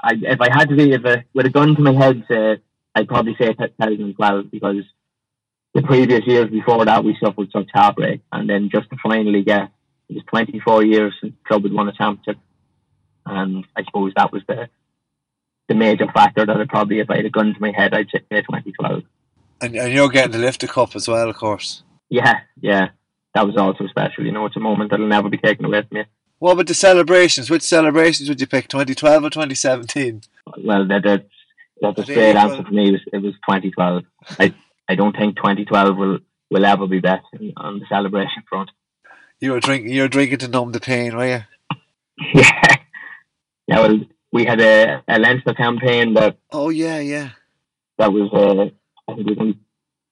I 0.03 0.13
if 0.23 0.41
I 0.41 0.49
had 0.53 0.69
to 0.71 0.77
be 0.77 0.93
if 0.93 1.05
a, 1.05 1.25
with 1.35 1.47
a 1.47 1.51
gun 1.51 1.75
to 1.77 1.83
my 1.83 1.93
head, 1.93 2.25
uh, 2.31 2.57
I'd 2.95 3.09
probably 3.09 3.37
say 3.39 3.53
2012 3.53 4.51
because 4.51 4.85
the 5.75 5.83
previous 5.83 6.27
years 6.27 6.51
before 6.51 6.85
that 6.85 7.05
we 7.05 7.17
suffered 7.23 7.51
such 7.53 7.69
heartbreak, 7.73 8.23
and 8.33 8.49
then 8.49 8.71
just 8.73 8.91
to 8.91 8.97
finally 9.03 9.43
get 9.43 9.71
it 10.09 10.15
was 10.15 10.25
24 10.29 10.85
years 10.85 11.15
since 11.21 11.33
the 11.33 11.49
club 11.49 11.63
had 11.63 11.73
won 11.73 11.89
a 11.89 11.93
championship, 11.93 12.39
and 13.25 13.65
I 13.77 13.85
suppose 13.85 14.13
that 14.17 14.33
was 14.33 14.43
the 14.49 14.69
the 15.69 15.75
major 15.77 16.07
factor 16.13 16.45
that 16.45 16.57
I 16.57 16.65
probably, 16.65 16.99
if 16.99 17.09
I 17.09 17.17
had 17.19 17.27
a 17.27 17.31
gun 17.31 17.55
to 17.55 17.61
my 17.61 17.71
head, 17.71 17.95
I'd 17.95 18.11
say 18.11 18.19
2012. 18.29 19.05
And, 19.63 19.77
and 19.77 19.93
you're 19.93 20.09
getting 20.09 20.33
to 20.33 20.39
lift 20.39 20.63
the 20.63 20.67
cup 20.67 20.97
as 20.97 21.07
well, 21.07 21.31
of 21.31 21.37
course. 21.37 21.85
Yeah, 22.09 22.41
yeah, 22.61 22.89
that 23.35 23.47
was 23.47 23.57
also 23.57 23.87
special. 23.87 24.25
You 24.25 24.33
know, 24.33 24.47
it's 24.47 24.57
a 24.57 24.61
moment 24.61 24.91
that'll 24.91 25.07
never 25.07 25.29
be 25.29 25.39
taken 25.39 25.65
away 25.65 25.83
from 25.83 25.99
you. 25.99 26.05
What 26.39 26.53
about 26.53 26.67
the 26.67 26.75
celebrations? 26.75 27.51
Which 27.51 27.63
celebrations 27.63 28.29
would 28.29 28.41
you 28.41 28.47
pick, 28.47 28.69
2012 28.69 29.25
or 29.25 29.31
2017? 29.31 30.23
Well, 30.65 30.89
that, 30.89 31.03
that's 31.05 31.23
that's 31.81 31.99
a 31.99 32.03
straight 32.03 32.37
answer 32.37 32.63
for 32.63 32.71
me. 32.71 32.89
It 32.89 32.93
was, 32.93 33.01
it 33.13 33.23
was 33.23 33.35
2012. 33.49 34.05
I 34.39 34.55
I 34.89 34.95
don't 34.95 35.17
think 35.17 35.37
2012 35.37 35.97
will 35.97 36.19
will 36.51 36.65
ever 36.65 36.87
be 36.87 37.01
better 37.01 37.23
on 37.57 37.79
the 37.79 37.87
celebration 37.89 38.43
front. 38.49 38.71
You 39.39 39.53
were 39.53 39.61
drinking. 39.61 39.93
You 39.93 40.03
were 40.03 40.09
drinking 40.09 40.39
to 40.39 40.49
numb 40.49 40.73
the 40.73 40.81
pain, 40.81 41.17
were 41.17 41.27
you? 41.27 41.43
yeah, 42.35 42.77
yeah. 43.67 43.81
Well, 43.81 44.01
we 44.33 44.45
had 44.45 44.61
a, 44.61 45.03
a 45.09 45.19
Leinster 45.19 45.55
campaign 45.55 46.15
that 46.15 46.39
Oh 46.53 46.71
yeah, 46.71 46.99
yeah. 47.01 47.31
that 47.99 48.13
was 48.13 48.31
uh, 48.33 49.11
I 49.11 49.15
think 49.15 49.29
it 49.31 49.39
was 49.39 49.55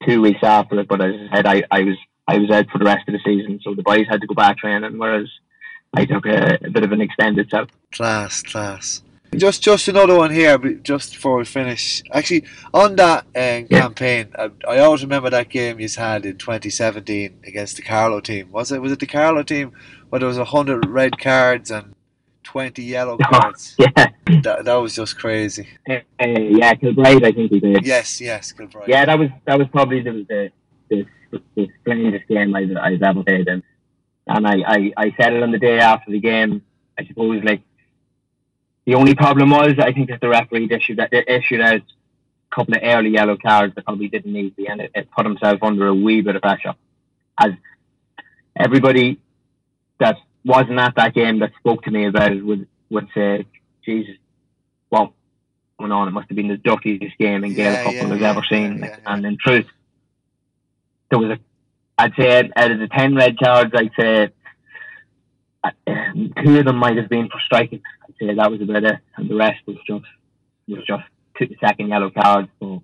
two 0.07 0.21
weeks 0.23 0.41
after 0.43 0.81
it. 0.81 0.89
But 0.89 1.03
as 1.03 1.15
I 1.15 1.37
said, 1.37 1.47
I, 1.47 1.63
I 1.71 1.83
was 1.83 1.97
I 2.29 2.38
was 2.38 2.51
out 2.51 2.69
for 2.71 2.79
the 2.79 2.85
rest 2.85 3.09
of 3.09 3.14
the 3.14 3.21
season, 3.25 3.59
so 3.64 3.75
the 3.75 3.83
boys 3.83 4.07
had 4.09 4.21
to 4.21 4.27
go 4.27 4.35
back 4.35 4.59
training, 4.59 4.99
whereas 4.99 5.29
I 5.95 6.05
took 6.05 6.27
a, 6.27 6.59
a 6.62 6.71
bit 6.71 6.85
of 6.85 6.93
an 6.93 7.01
extended 7.01 7.49
set. 7.51 7.71
Class, 7.91 8.43
class. 8.43 9.03
Just, 9.35 9.62
just 9.62 9.88
another 9.88 10.14
one 10.17 10.31
here. 10.31 10.59
but 10.59 10.83
Just 10.83 11.14
before 11.14 11.38
we 11.38 11.45
finish, 11.47 12.03
actually, 12.12 12.45
on 12.73 12.97
that 12.97 13.25
um, 13.35 13.67
campaign, 13.69 14.29
I, 14.38 14.51
I 14.69 14.79
always 14.81 15.03
remember 15.03 15.31
that 15.31 15.49
game 15.49 15.81
you 15.81 15.88
had 15.88 16.27
in 16.27 16.37
2017 16.37 17.41
against 17.45 17.77
the 17.77 17.83
Carlow 17.83 18.21
team. 18.21 18.51
Was 18.53 18.73
it? 18.73 18.81
Was 18.81 18.93
it 18.93 19.01
the 19.01 19.07
Carlow 19.07 19.43
team 19.43 19.73
where 20.09 20.19
there 20.19 20.29
was 20.29 20.38
hundred 20.38 20.87
red 20.87 21.19
cards 21.19 21.71
and 21.71 21.95
20 22.43 22.83
yellow 22.83 23.19
cards? 23.23 23.75
Yeah, 23.79 23.91
that, 24.43 24.64
that 24.64 24.75
was 24.75 24.95
just 24.95 25.19
crazy. 25.19 25.69
uh, 25.88 25.97
yeah, 26.19 26.75
Kilbride, 26.75 27.25
I 27.25 27.33
think 27.33 27.51
he 27.53 27.61
did. 27.61 27.87
Yes, 27.87 28.21
yes, 28.21 28.53
Kilbride. 28.53 28.88
Yeah, 28.88 29.05
that 29.05 29.19
was 29.19 29.29
that 29.47 29.59
was 29.59 29.69
probably 29.69 30.01
the 30.01 30.27
the, 30.29 30.51
the, 30.88 31.07
the 31.55 31.68
strangest 31.81 32.29
game 32.29 32.55
I've, 32.55 32.77
I've 32.77 33.03
ever 33.03 33.22
played 33.22 33.48
in. 33.48 33.62
And 34.27 34.46
I, 34.46 34.57
I, 34.66 34.92
I 34.96 35.14
said 35.18 35.33
it 35.33 35.42
on 35.42 35.53
the 35.53 35.59
day 35.59 35.79
after 35.79 36.11
the 36.11 36.20
game. 36.20 36.62
I 36.98 37.07
suppose 37.07 37.42
like 37.44 37.62
the 38.88 38.94
only 38.94 39.14
problem 39.14 39.51
was 39.51 39.74
I 39.79 39.92
think 39.92 40.09
that 40.09 40.20
the 40.20 40.29
referee 40.29 40.68
issued 40.70 40.98
that 40.98 41.12
issued 41.12 41.61
out 41.61 41.77
a 41.77 42.55
couple 42.55 42.74
of 42.74 42.81
early 42.83 43.11
yellow 43.11 43.37
cards 43.37 43.74
that 43.74 43.85
probably 43.85 44.09
didn't 44.09 44.33
need 44.33 44.48
to 44.48 44.57
be, 44.57 44.66
and 44.66 44.81
it, 44.81 44.90
it 44.94 45.11
put 45.11 45.27
himself 45.27 45.62
under 45.62 45.87
a 45.87 45.94
wee 45.94 46.22
bit 46.22 46.37
of 46.37 46.42
pressure. 46.42 46.74
As 47.38 47.53
everybody 48.57 49.20
that 50.01 50.16
wasn't 50.44 50.79
at 50.79 50.94
that 50.96 51.14
game 51.14 51.40
that 51.40 51.53
spoke 51.59 51.83
to 51.83 51.90
me 51.90 52.07
about 52.07 52.33
it 52.33 52.42
would 52.42 52.66
would 52.88 53.09
say, 53.14 53.44
"Jesus, 53.85 54.16
what 54.88 55.12
went 55.79 55.92
on? 55.92 56.09
It 56.09 56.12
must 56.12 56.29
have 56.31 56.37
been 56.37 56.48
the 56.48 56.57
dirtiest 56.57 57.18
game 57.18 57.44
in 57.44 57.55
Gaelic 57.55 57.79
Yeah, 57.79 57.85
football 57.85 58.09
yeah, 58.09 58.14
has 58.14 58.20
yeah, 58.22 58.31
ever 58.31 58.42
seen." 58.48 58.90
And 59.05 59.27
in 59.27 59.37
truth, 59.37 59.66
there 61.11 61.18
was 61.18 61.31
a, 61.31 61.38
I'd 61.97 62.12
say 62.18 62.51
out 62.57 62.71
of 62.71 62.79
the 62.79 62.88
ten 62.88 63.14
red 63.14 63.38
cards, 63.38 63.73
I'd 63.75 63.90
say 63.99 64.31
uh, 65.64 65.71
two 66.42 66.59
of 66.59 66.64
them 66.64 66.77
might 66.77 66.97
have 66.97 67.09
been 67.09 67.29
for 67.29 67.40
striking. 67.44 67.83
I'd 68.05 68.14
say 68.21 68.35
that 68.35 68.51
was 68.51 68.61
about 68.61 68.85
it, 68.85 68.99
and 69.16 69.29
the 69.29 69.37
rest 69.37 69.61
was 69.66 69.77
just 69.87 70.05
was 70.68 70.85
just 70.87 71.05
two 71.38 71.49
second 71.61 71.88
yellow 71.88 72.11
cards. 72.11 72.49
So 72.61 72.83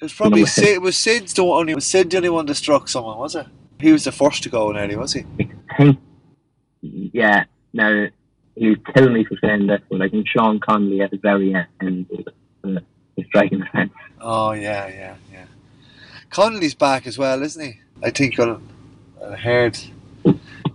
It 0.00 0.04
was 0.04 0.12
probably 0.12 0.40
You 0.40 0.46
know, 0.46 0.50
Sid. 0.50 0.82
Was 0.82 0.96
Sid's 0.96 1.34
the 1.34 1.42
only? 1.42 1.74
Was 1.74 1.86
Sid 1.86 2.10
the 2.10 2.16
only 2.16 2.30
one 2.30 2.46
that 2.46 2.54
struck 2.54 2.88
someone? 2.88 3.18
Was 3.18 3.34
it? 3.34 3.46
He 3.80 3.92
was 3.92 4.04
the 4.04 4.12
first 4.12 4.42
to 4.42 4.48
go 4.48 4.72
nearly, 4.72 4.96
was 4.96 5.12
he? 5.12 5.24
I 5.70 5.76
think, 5.76 5.98
yeah, 6.80 7.44
now 7.72 8.06
he'll 8.56 8.76
kill 8.94 9.08
me 9.10 9.24
for 9.24 9.36
saying 9.40 9.68
this, 9.68 9.80
but 9.88 10.02
I 10.02 10.08
think 10.08 10.26
Sean 10.28 10.58
Conley 10.58 11.00
at 11.00 11.12
the 11.12 11.18
very 11.18 11.54
end 11.80 12.06
was 12.10 12.24
the, 12.62 12.82
the 13.16 13.24
striking 13.26 13.62
offence. 13.62 13.92
Oh 14.20 14.52
yeah, 14.52 14.88
yeah, 14.88 15.14
yeah. 15.32 15.44
Connolly's 16.30 16.74
back 16.74 17.06
as 17.06 17.18
well, 17.18 17.42
isn't 17.42 17.64
he? 17.64 17.80
I 18.02 18.10
think 18.10 18.38
on 18.38 18.66
I 19.24 19.36
heard. 19.36 19.78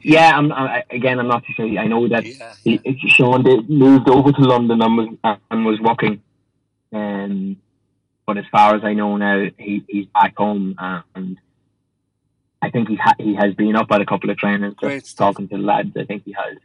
Yeah, 0.01 0.37
I'm, 0.37 0.51
I, 0.51 0.83
again, 0.89 1.19
I'm 1.19 1.27
not 1.27 1.45
too 1.45 1.53
sure. 1.55 1.79
I 1.79 1.87
know 1.87 2.07
that 2.09 2.25
Yeah, 2.25 2.53
he, 2.63 2.79
Sean 3.07 3.43
did, 3.43 3.69
moved 3.69 4.09
over 4.09 4.31
to 4.33 4.41
London 4.41 4.81
and 4.81 4.97
was 4.97 5.37
and 5.49 5.65
was 5.65 5.79
working, 5.79 6.21
um, 6.91 7.55
but 8.25 8.37
as 8.37 8.45
far 8.51 8.75
as 8.75 8.83
I 8.83 8.93
know 8.93 9.15
now, 9.17 9.45
he, 9.57 9.83
he's 9.87 10.05
back 10.07 10.35
home 10.37 10.75
and. 11.15 11.37
I 12.61 12.69
think 12.69 12.87
he 12.87 12.95
ha- 12.95 13.15
he 13.19 13.35
has 13.35 13.53
been 13.55 13.75
up 13.75 13.91
at 13.91 13.99
a 13.99 14.05
couple 14.05 14.29
of 14.29 14.37
trainings, 14.37 14.75
Great 14.75 15.05
stuff. 15.05 15.33
talking 15.35 15.49
to 15.49 15.57
the 15.57 15.61
lads. 15.61 15.91
I 15.97 16.05
think 16.05 16.23
he 16.23 16.31
has. 16.31 16.57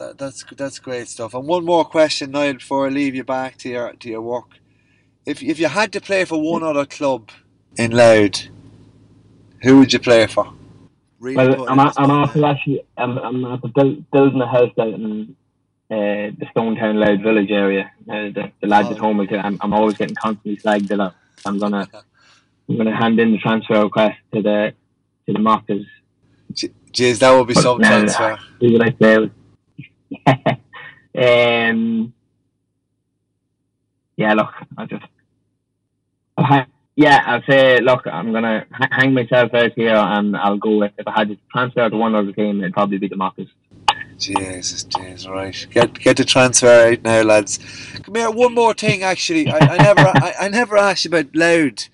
that, 0.00 0.18
that's 0.18 0.42
that's 0.56 0.80
great 0.80 1.06
stuff. 1.06 1.34
And 1.34 1.46
one 1.46 1.64
more 1.64 1.84
question, 1.84 2.32
Niall, 2.32 2.54
before 2.54 2.86
I 2.86 2.88
leave 2.90 3.14
you 3.14 3.22
back 3.22 3.58
to 3.58 3.68
your 3.68 3.92
to 3.92 4.08
your 4.08 4.22
work. 4.22 4.58
If 5.24 5.40
if 5.40 5.60
you 5.60 5.68
had 5.68 5.92
to 5.92 6.00
play 6.00 6.24
for 6.24 6.42
one 6.42 6.64
other 6.64 6.84
club 6.84 7.30
in 7.78 7.92
Louth, 7.92 8.48
who 9.62 9.78
would 9.78 9.92
you 9.92 9.98
play 9.98 10.26
for? 10.26 10.52
Really 11.20 11.36
Well, 11.36 11.68
I'm, 11.68 11.78
it 11.80 11.96
a- 11.96 12.00
on 12.00 12.08
the 12.08 12.14
I'm 12.14 12.22
after 12.24 12.44
actually, 12.44 12.82
I'm, 12.96 13.18
I'm 13.18 13.44
after 13.44 13.68
buil- 13.68 14.04
building 14.12 14.40
a 14.40 14.46
house 14.46 14.70
out 14.78 14.88
in 14.88 15.36
uh, 15.90 15.94
the 16.38 16.46
Stonetown 16.54 16.96
Louth 16.96 17.20
Village 17.20 17.50
area. 17.50 17.90
Uh, 18.08 18.30
the, 18.30 18.52
the 18.60 18.66
lads 18.68 18.88
Oh. 18.88 18.92
at 18.92 18.98
home, 18.98 19.20
I'm, 19.20 19.58
I'm 19.60 19.72
always 19.72 19.96
getting 19.96 20.14
constantly 20.16 20.56
flagged 20.56 20.88
that 20.88 21.14
I'm 21.46 21.58
gonna, 21.58 21.88
I'm 22.68 22.76
gonna 22.76 22.94
hand 22.96 23.18
in 23.18 23.32
the 23.32 23.38
transfer 23.38 23.82
request 23.82 24.18
to 24.34 24.42
the, 24.42 24.74
to 25.26 25.32
the 25.32 25.38
Mochta's. 25.38 25.86
Jeez, 26.92 27.18
that 27.20 27.30
would 27.32 27.46
be 27.48 27.54
But 27.54 27.62
some 27.62 27.78
now- 27.80 27.88
transfer. 28.00 28.38
Who 28.60 28.72
would 28.72 28.82
I 28.82 28.90
play 28.90 29.18
with? 29.18 29.32
um, 31.16 32.12
yeah, 34.16 34.34
look, 34.34 34.52
I 34.76 34.84
just, 34.86 35.04
I'll 36.36 36.44
hang, 36.44 36.66
yeah, 36.98 37.22
I'll 37.26 37.42
say, 37.48 37.80
look, 37.80 38.06
I'm 38.08 38.32
gonna 38.32 38.66
hang 38.92 39.14
myself 39.14 39.54
out 39.54 39.72
here, 39.76 39.94
and 39.96 40.36
I'll 40.36 40.58
go 40.58 40.78
with 40.78 40.92
if 40.98 41.06
I 41.06 41.20
had 41.20 41.28
to 41.28 41.38
transfer 41.52 41.88
to 41.88 41.96
one 41.96 42.16
other 42.16 42.32
team, 42.32 42.60
it'd 42.60 42.74
probably 42.74 42.98
be 42.98 43.08
the 43.08 43.16
Mochta's. 43.16 43.48
Jesus, 44.18 44.84
Jesus, 44.84 45.28
right. 45.28 45.66
Get 45.72 45.94
get 46.00 46.16
the 46.18 46.24
transfer 46.24 46.90
out 46.92 47.02
now, 47.04 47.22
lads. 47.22 47.58
Come 48.02 48.16
here. 48.16 48.30
One 48.30 48.54
more 48.54 48.74
thing, 48.74 49.04
actually. 49.04 49.48
I, 49.48 49.76
I 49.76 49.78
never 49.78 50.06
I, 50.20 50.34
I 50.42 50.48
never 50.48 50.76
asked 50.76 51.04
you 51.06 51.10
about 51.10 51.36
Louth. 51.36 51.88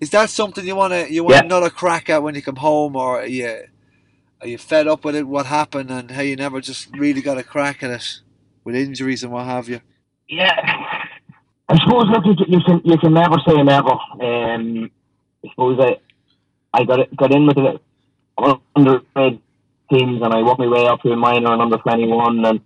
Is 0.00 0.10
that 0.10 0.30
something 0.30 0.66
you 0.66 0.76
wanna 0.76 1.06
you 1.10 1.24
want 1.24 1.36
Yeah. 1.36 1.42
another 1.42 1.70
crack 1.70 2.10
at 2.10 2.22
when 2.22 2.34
you 2.34 2.42
come 2.42 2.56
home, 2.56 2.96
or 2.96 3.20
are 3.22 3.26
you 3.26 3.62
are 4.42 4.48
you 4.48 4.58
fed 4.58 4.88
up 4.88 5.04
with 5.04 5.16
it? 5.16 5.28
What 5.28 5.46
happened 5.46 5.90
and 5.90 6.10
how 6.12 6.22
you 6.22 6.36
never 6.36 6.60
just 6.60 6.88
really 6.96 7.22
got 7.22 7.38
a 7.38 7.44
crack 7.44 7.82
at 7.82 7.90
it 7.92 8.20
with 8.64 8.76
injuries 8.76 9.24
and 9.24 9.32
what 9.32 9.46
have 9.46 9.68
you? 9.68 9.80
Yeah, 10.28 10.56
I 11.68 11.76
suppose 11.82 12.06
look, 12.10 12.24
you 12.24 12.36
can 12.36 12.52
you 12.52 12.60
can, 12.64 12.80
you 12.84 12.98
can 12.98 13.12
never 13.14 13.36
say 13.46 13.62
never. 13.62 13.90
Um, 13.90 14.90
I 15.44 15.48
suppose 15.50 15.78
I 15.80 15.96
I 16.72 16.84
got 16.84 17.16
got 17.16 17.34
in 17.34 17.46
with 17.46 17.56
the 17.56 17.80
undergrad 18.74 19.40
teams 19.92 20.22
and 20.22 20.34
I 20.34 20.42
worked 20.42 20.58
my 20.58 20.68
way 20.68 20.86
up 20.86 21.00
to 21.02 21.12
a 21.12 21.16
minor 21.16 21.52
and 21.52 21.62
under 21.62 21.78
twenty 21.78 22.06
one, 22.06 22.44
and 22.44 22.60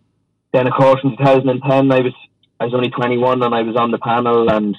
then 0.52 0.66
of 0.66 0.74
course 0.74 1.00
in 1.02 1.16
two 1.16 1.24
thousand 1.24 1.48
and 1.48 1.62
ten 1.62 1.90
I 1.90 2.00
was 2.00 2.14
I 2.58 2.64
was 2.64 2.74
only 2.74 2.90
twenty 2.90 3.16
one 3.16 3.42
and 3.42 3.54
I 3.54 3.62
was 3.62 3.76
on 3.76 3.90
the 3.90 3.98
panel 3.98 4.50
and 4.50 4.76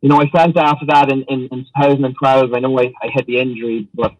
you 0.00 0.08
know 0.08 0.20
I 0.20 0.28
felt 0.30 0.56
after 0.56 0.86
that 0.86 1.12
in 1.12 1.22
in, 1.28 1.48
in 1.52 1.64
two 1.64 1.80
thousand 1.80 2.04
and 2.04 2.16
twelve 2.16 2.52
I 2.54 2.58
know 2.58 2.78
I, 2.78 2.92
I 3.02 3.10
had 3.14 3.26
the 3.26 3.38
injury 3.38 3.88
but 3.94 4.14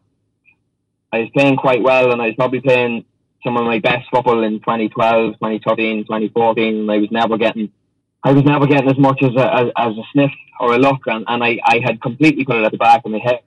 I 1.13 1.21
was 1.21 1.31
playing 1.35 1.57
quite 1.57 1.83
well 1.83 2.13
and 2.13 2.23
I 2.23 2.27
was 2.27 2.35
probably 2.37 2.61
playing 2.61 3.05
some 3.45 3.57
of 3.57 3.65
my 3.65 3.79
best 3.79 4.09
football 4.11 4.43
in 4.43 4.59
2012, 4.61 5.35
2013, 5.35 6.05
2014. 6.05 6.91
I 6.91 6.97
was 6.97 7.11
never 7.13 7.37
getting 7.37 7.71
I 8.25 8.33
was 8.33 8.45
never 8.45 8.67
getting 8.67 8.91
as 8.91 8.99
much 8.99 9.23
as 9.23 9.35
a, 9.37 9.55
as, 9.55 9.67
as 9.77 9.97
a 9.99 10.03
sniff 10.13 10.31
or 10.59 10.75
a 10.75 10.79
look, 10.79 11.03
and, 11.07 11.25
and 11.29 11.45
I, 11.45 11.61
I 11.65 11.81
had 11.85 12.01
completely 12.01 12.45
put 12.45 12.57
it 12.57 12.65
at 12.65 12.73
the 12.73 12.79
back 12.79 13.03
of 13.05 13.13
my 13.13 13.19
head. 13.19 13.41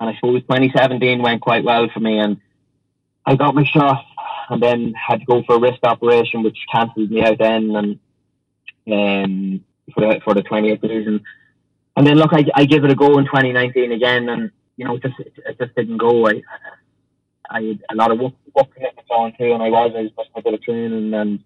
And 0.00 0.08
I 0.08 0.14
suppose 0.14 0.40
2017 0.42 1.20
went 1.20 1.42
quite 1.42 1.62
well 1.62 1.86
for 1.92 2.00
me, 2.00 2.18
and 2.18 2.40
I 3.26 3.36
got 3.36 3.54
my 3.54 3.64
shot, 3.64 4.02
and 4.48 4.62
then 4.62 4.94
had 4.94 5.20
to 5.20 5.26
go 5.26 5.42
for 5.42 5.56
a 5.56 5.60
wrist 5.60 5.80
operation, 5.82 6.42
which 6.42 6.56
cancelled 6.72 7.10
me 7.10 7.22
out 7.22 7.38
then, 7.38 7.76
and 7.76 7.98
um, 8.90 9.64
for 9.92 10.00
the 10.00 10.20
for 10.24 10.32
the 10.32 10.42
28th 10.42 10.80
season. 10.80 11.22
And 11.96 12.06
then 12.06 12.16
look, 12.16 12.32
I, 12.32 12.46
I 12.54 12.64
give 12.64 12.82
it 12.84 12.90
a 12.90 12.94
go 12.94 13.18
in 13.18 13.26
2019 13.26 13.92
again, 13.92 14.30
and 14.30 14.50
you 14.78 14.86
know, 14.86 14.96
it 14.96 15.02
just 15.02 15.20
it, 15.20 15.34
it 15.46 15.58
just 15.58 15.74
didn't 15.74 15.98
go. 15.98 16.26
I 16.26 16.42
I 17.50 17.60
had 17.60 17.80
a 17.90 17.94
lot 17.94 18.10
of 18.10 18.18
work, 18.18 18.32
work 18.54 18.74
commitments 18.74 19.10
on 19.10 19.34
too, 19.36 19.52
and 19.52 19.62
I 19.62 19.68
was 19.68 19.92
I 19.94 20.00
was 20.00 20.10
missing 20.16 20.32
a 20.34 20.42
bit 20.42 20.54
of 20.54 20.62
training 20.62 21.12
and 21.12 21.44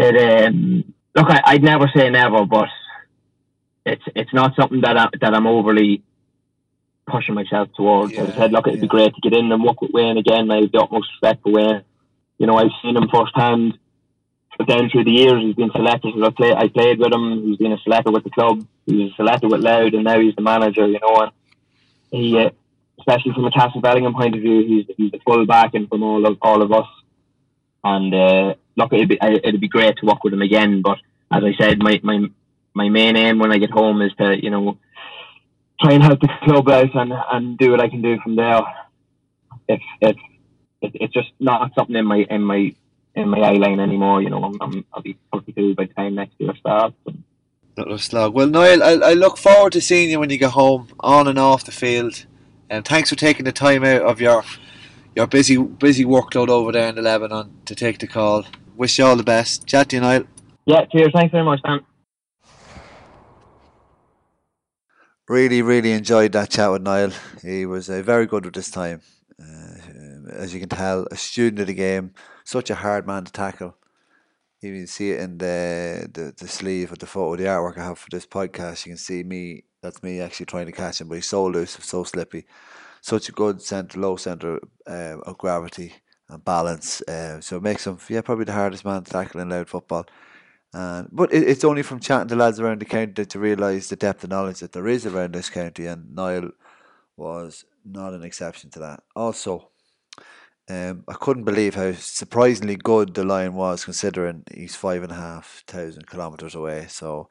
it, 0.00 0.46
um, 0.46 0.94
look, 1.14 1.28
I, 1.30 1.40
I'd 1.44 1.62
never 1.62 1.90
say 1.94 2.10
never, 2.10 2.44
but 2.46 2.68
it's 3.86 4.02
it's 4.14 4.32
not 4.34 4.54
something 4.56 4.80
that 4.82 4.96
I, 4.96 5.08
that 5.20 5.34
I'm 5.34 5.46
overly 5.46 6.02
pushing 7.06 7.34
myself 7.34 7.68
towards. 7.76 8.14
As 8.16 8.28
I 8.28 8.32
Yeah, 8.32 8.42
said, 8.42 8.52
look, 8.52 8.66
it'd 8.66 8.78
yeah. 8.78 8.82
be 8.82 8.88
great 8.88 9.14
to 9.14 9.20
get 9.20 9.38
in 9.38 9.50
and 9.50 9.62
work 9.62 9.80
with 9.80 9.92
Wayne 9.92 10.18
again. 10.18 10.50
I 10.50 10.60
have 10.60 10.72
the 10.72 10.80
utmost 10.80 11.08
respect 11.12 11.42
for 11.42 11.52
Wayne. 11.52 11.82
You 12.38 12.46
know, 12.46 12.56
I've 12.56 12.70
seen 12.82 12.96
him 12.96 13.08
firsthand. 13.12 13.78
But 14.58 14.68
then 14.68 14.90
through 14.90 15.04
the 15.04 15.10
years, 15.10 15.42
he's 15.42 15.54
been 15.54 15.70
selected. 15.72 16.12
I 16.22 16.30
play, 16.30 16.52
I 16.52 16.68
played 16.68 16.98
with 16.98 17.12
him. 17.12 17.44
He's 17.46 17.56
been 17.56 17.72
a 17.72 17.78
selector 17.78 18.12
with 18.12 18.24
the 18.24 18.30
club. 18.30 18.66
He 18.84 18.94
was 18.96 19.12
a 19.12 19.16
selector 19.16 19.48
with 19.48 19.60
Louth, 19.60 19.94
and 19.94 20.04
now 20.04 20.20
he's 20.20 20.34
the 20.36 20.42
manager. 20.42 20.86
You 20.86 20.98
know, 21.00 21.16
and 21.22 21.32
he, 22.10 22.38
uh, 22.38 22.50
especially 22.98 23.32
from 23.32 23.46
a 23.46 23.50
Castlebellingham 23.50 24.12
point 24.14 24.34
of 24.34 24.42
view, 24.42 24.62
he's 24.66 24.96
he's 24.96 25.12
the 25.12 25.20
full 25.20 25.46
backing 25.46 25.86
from 25.86 26.02
all 26.02 26.26
of 26.26 26.36
all 26.42 26.60
of 26.60 26.72
us. 26.72 26.86
And 27.82 28.14
uh, 28.14 28.54
look, 28.80 28.92
it'd 28.92 29.08
be 29.08 29.18
it'd 29.20 29.60
be 29.60 29.68
great 29.68 29.96
to 29.98 30.06
work 30.06 30.24
with 30.24 30.32
him 30.32 30.42
again. 30.42 30.82
But 30.82 30.98
as 31.30 31.42
I 31.44 31.54
said, 31.58 31.78
my 31.78 32.00
my 32.02 32.26
my 32.74 32.88
main 32.88 33.16
aim 33.16 33.38
when 33.38 33.52
I 33.52 33.58
get 33.58 33.70
home 33.70 34.02
is 34.02 34.12
to 34.18 34.42
you 34.42 34.50
know 34.50 34.78
try 35.80 35.92
and 35.92 36.02
help 36.02 36.20
the 36.20 36.28
club 36.44 36.68
out 36.68 36.94
and, 36.94 37.12
and 37.32 37.58
do 37.58 37.70
what 37.70 37.80
I 37.80 37.88
can 37.88 38.02
do 38.02 38.18
from 38.20 38.36
there. 38.36 38.62
If 39.68 39.80
if 40.00 40.16
it, 40.82 40.92
it's 40.94 41.14
just 41.14 41.30
not 41.38 41.72
something 41.74 41.96
in 41.96 42.06
my 42.06 42.26
in 42.28 42.42
my 42.42 42.74
in 43.14 43.28
my 43.28 43.38
eye 43.40 43.54
line 43.54 43.80
anymore, 43.80 44.22
you 44.22 44.30
know, 44.30 44.42
I'm, 44.44 44.56
I'm 44.60 44.84
I'll 44.92 45.02
be 45.02 45.18
32 45.32 45.74
by 45.74 45.86
the 45.86 45.94
time 45.94 46.14
next 46.14 46.34
year 46.38 46.54
starts. 46.58 46.94
A 47.76 47.98
slog. 47.98 48.34
Well, 48.34 48.46
Niall, 48.46 48.82
I, 48.82 49.10
I 49.10 49.12
look 49.14 49.38
forward 49.38 49.72
to 49.72 49.80
seeing 49.80 50.10
you 50.10 50.20
when 50.20 50.28
you 50.30 50.38
get 50.38 50.50
home, 50.50 50.88
on 51.00 51.26
and 51.26 51.38
off 51.38 51.64
the 51.64 51.72
field. 51.72 52.26
And 52.68 52.84
thanks 52.84 53.08
for 53.08 53.16
taking 53.16 53.44
the 53.44 53.52
time 53.52 53.84
out 53.84 54.02
of 54.02 54.20
your 54.20 54.44
your 55.16 55.26
busy 55.26 55.56
busy 55.56 56.04
workload 56.04 56.48
over 56.48 56.72
there 56.72 56.88
in 56.88 56.94
the 56.94 57.02
Lebanon 57.02 57.50
to 57.64 57.74
take 57.74 57.98
the 57.98 58.06
call. 58.06 58.44
Wish 58.80 58.98
you 58.98 59.04
all 59.04 59.14
the 59.14 59.22
best. 59.22 59.66
Chat 59.66 59.90
to 59.90 59.96
you, 59.96 60.00
Niall. 60.00 60.24
Yeah, 60.64 60.86
cheers. 60.86 61.10
Thanks 61.12 61.32
very 61.32 61.44
much, 61.44 61.60
Dan. 61.62 61.80
Really, 65.28 65.60
really 65.60 65.92
enjoyed 65.92 66.32
that 66.32 66.48
chat 66.48 66.72
with 66.72 66.80
Niall. 66.80 67.12
He 67.42 67.66
was 67.66 67.90
uh, 67.90 68.00
very 68.00 68.24
good 68.24 68.46
with 68.46 68.54
this 68.54 68.70
time. 68.70 69.02
Uh, 69.38 70.30
as 70.32 70.54
you 70.54 70.60
can 70.60 70.70
tell, 70.70 71.06
a 71.10 71.16
student 71.16 71.60
of 71.60 71.66
the 71.66 71.74
game, 71.74 72.14
such 72.44 72.70
a 72.70 72.74
hard 72.74 73.06
man 73.06 73.24
to 73.24 73.32
tackle. 73.32 73.76
You 74.62 74.72
can 74.72 74.86
see 74.86 75.10
it 75.10 75.20
in 75.20 75.36
the, 75.36 76.08
the, 76.10 76.32
the 76.34 76.48
sleeve 76.48 76.90
of 76.90 77.00
the 77.00 77.06
photo, 77.06 77.36
the 77.36 77.50
artwork 77.50 77.76
I 77.76 77.84
have 77.84 77.98
for 77.98 78.08
this 78.10 78.24
podcast. 78.24 78.86
You 78.86 78.92
can 78.92 78.96
see 78.96 79.22
me, 79.22 79.64
that's 79.82 80.02
me 80.02 80.22
actually 80.22 80.46
trying 80.46 80.66
to 80.66 80.72
catch 80.72 81.02
him, 81.02 81.08
but 81.08 81.16
he's 81.16 81.28
so 81.28 81.44
loose, 81.44 81.76
so 81.82 82.02
slippy. 82.04 82.46
Such 83.02 83.28
a 83.28 83.32
good 83.32 83.60
center, 83.60 84.00
low 84.00 84.16
center 84.16 84.58
uh, 84.86 85.18
of 85.26 85.36
gravity 85.36 85.96
and 86.30 86.44
balance. 86.44 87.02
Uh, 87.02 87.40
so 87.40 87.56
it 87.56 87.62
makes 87.62 87.86
him, 87.86 87.98
yeah, 88.08 88.22
probably 88.22 88.44
the 88.44 88.52
hardest 88.52 88.84
man 88.84 89.02
to 89.04 89.10
tackle 89.10 89.40
in 89.40 89.48
Louth 89.48 89.68
football. 89.68 90.06
And 90.72 91.08
but 91.12 91.32
it, 91.32 91.48
it's 91.48 91.64
only 91.64 91.82
from 91.82 92.00
chatting 92.00 92.28
to 92.28 92.36
lads 92.36 92.60
around 92.60 92.80
the 92.80 92.84
county 92.84 93.26
you 93.34 93.40
realise 93.40 93.88
the 93.88 93.96
depth 93.96 94.24
of 94.24 94.30
knowledge 94.30 94.60
that 94.60 94.72
there 94.72 94.88
is 94.88 95.06
around 95.06 95.34
this 95.34 95.50
county, 95.50 95.86
and 95.86 96.14
Niall 96.14 96.50
was 97.16 97.64
not 97.84 98.14
an 98.14 98.22
exception 98.22 98.70
to 98.70 98.78
that. 98.78 99.02
Also, 99.16 99.70
um, 100.68 101.04
I 101.08 101.14
couldn't 101.14 101.44
believe 101.44 101.74
how 101.74 101.92
surprisingly 101.92 102.76
good 102.76 103.14
the 103.14 103.24
line 103.24 103.54
was, 103.54 103.84
considering 103.84 104.44
he's 104.54 104.76
five 104.76 105.02
and 105.02 105.12
a 105.12 105.16
half 105.16 105.64
thousand 105.66 106.06
kilometres 106.06 106.54
away. 106.54 106.86
So, 106.88 107.28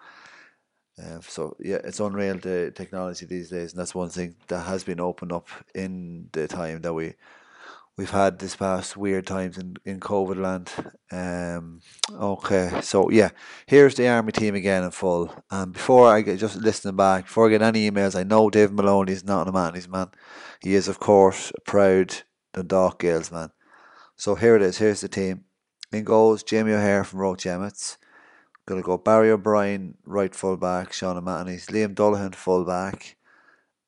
Uh, 1.00 1.22
so 1.22 1.56
yeah, 1.60 1.80
it's 1.86 2.02
unreal 2.02 2.38
the 2.40 2.72
technology 2.76 3.26
these 3.26 3.50
days, 3.50 3.72
and 3.72 3.80
that's 3.80 3.96
one 3.96 4.10
thing 4.10 4.36
that 4.48 4.66
has 4.68 4.84
been 4.84 5.00
opened 5.00 5.32
up 5.32 5.48
in 5.74 6.28
the 6.34 6.46
time 6.48 6.82
that 6.82 6.94
we 6.94 7.14
we've 8.00 8.12
had 8.12 8.40
this 8.40 8.56
past 8.56 8.96
weird 8.96 9.28
times 9.28 9.58
in 9.58 9.76
in 9.84 10.00
COVID 10.00 10.38
land. 10.38 10.72
Um, 11.12 11.82
okay, 12.10 12.80
so 12.82 13.10
yeah, 13.10 13.32
here's 13.66 13.96
the 13.96 14.08
army 14.08 14.32
team 14.32 14.56
again 14.56 14.86
in 14.86 14.92
full. 14.92 15.36
And 15.52 15.74
before 15.74 16.08
I 16.08 16.22
get 16.22 16.40
just 16.40 16.56
listening 16.56 16.96
back, 16.96 17.26
before 17.26 17.48
I 17.48 17.50
get 17.50 17.62
any 17.62 17.92
emails, 17.92 18.18
I 18.18 18.24
know 18.24 18.50
Dave 18.50 18.72
Maloney 18.72 19.12
is 19.12 19.26
not 19.26 19.50
a 19.50 19.52
man, 19.52 19.76
he's 19.76 19.88
a 19.88 19.90
man. 19.90 20.12
He 20.62 20.76
is 20.76 20.88
of 20.88 21.00
course 21.00 21.52
a 21.58 21.62
proud 21.62 22.16
Dundalk 22.54 23.02
Gaels 23.02 23.34
man. 23.34 23.50
So 24.16 24.36
here 24.36 24.56
it 24.56 24.62
is. 24.62 24.78
Here's 24.78 25.02
the 25.02 25.10
team. 25.10 25.44
In 25.92 26.06
goals, 26.06 26.42
Jamie 26.44 26.72
O'Hare 26.72 27.04
from 27.04 27.20
Roche 27.20 27.48
Emmets. 27.48 27.98
Gonna 28.66 28.82
go 28.82 28.98
Barry 28.98 29.30
O'Brien, 29.30 29.98
right 30.06 30.34
full 30.34 30.56
back, 30.56 30.94
Sean 30.94 31.18
O'Mahony's, 31.18 31.68
Liam 31.68 31.96
Dullahan, 31.96 32.34
full 32.34 32.64
back, 32.64 33.18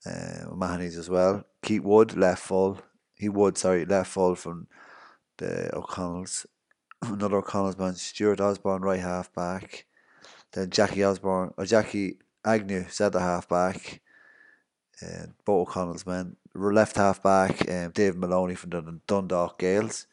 uh, 0.05 0.51
O'Mahony's 0.51 0.97
as 0.97 1.09
well. 1.09 1.45
Keith 1.61 1.83
Wood, 1.83 2.17
left 2.17 2.43
full. 2.43 2.81
He 3.21 3.29
would, 3.29 3.55
sorry, 3.55 3.85
left 3.85 4.09
full 4.09 4.33
from 4.33 4.65
the 5.37 5.69
O'Connells. 5.75 6.47
Another 7.03 7.37
O'Connell's 7.37 7.77
man, 7.77 7.93
Stuart 7.93 8.41
Osborne, 8.41 8.81
right 8.81 8.99
half 8.99 9.31
back. 9.31 9.85
Then 10.53 10.71
Jackie 10.71 11.03
Osborne, 11.03 11.53
or 11.55 11.65
Jackie 11.65 12.17
Agnew, 12.43 12.85
centre 12.89 13.19
half 13.19 13.47
back. 13.47 14.01
Uh, 15.03 15.27
both 15.45 15.69
O'Connell's 15.69 16.07
men. 16.07 16.35
Left 16.55 16.95
half 16.95 17.21
back, 17.21 17.69
um, 17.69 17.91
Dave 17.91 18.15
Maloney 18.15 18.55
from 18.55 18.71
the 18.71 18.99
Dundalk 19.05 19.59
Gaels. 19.59 20.07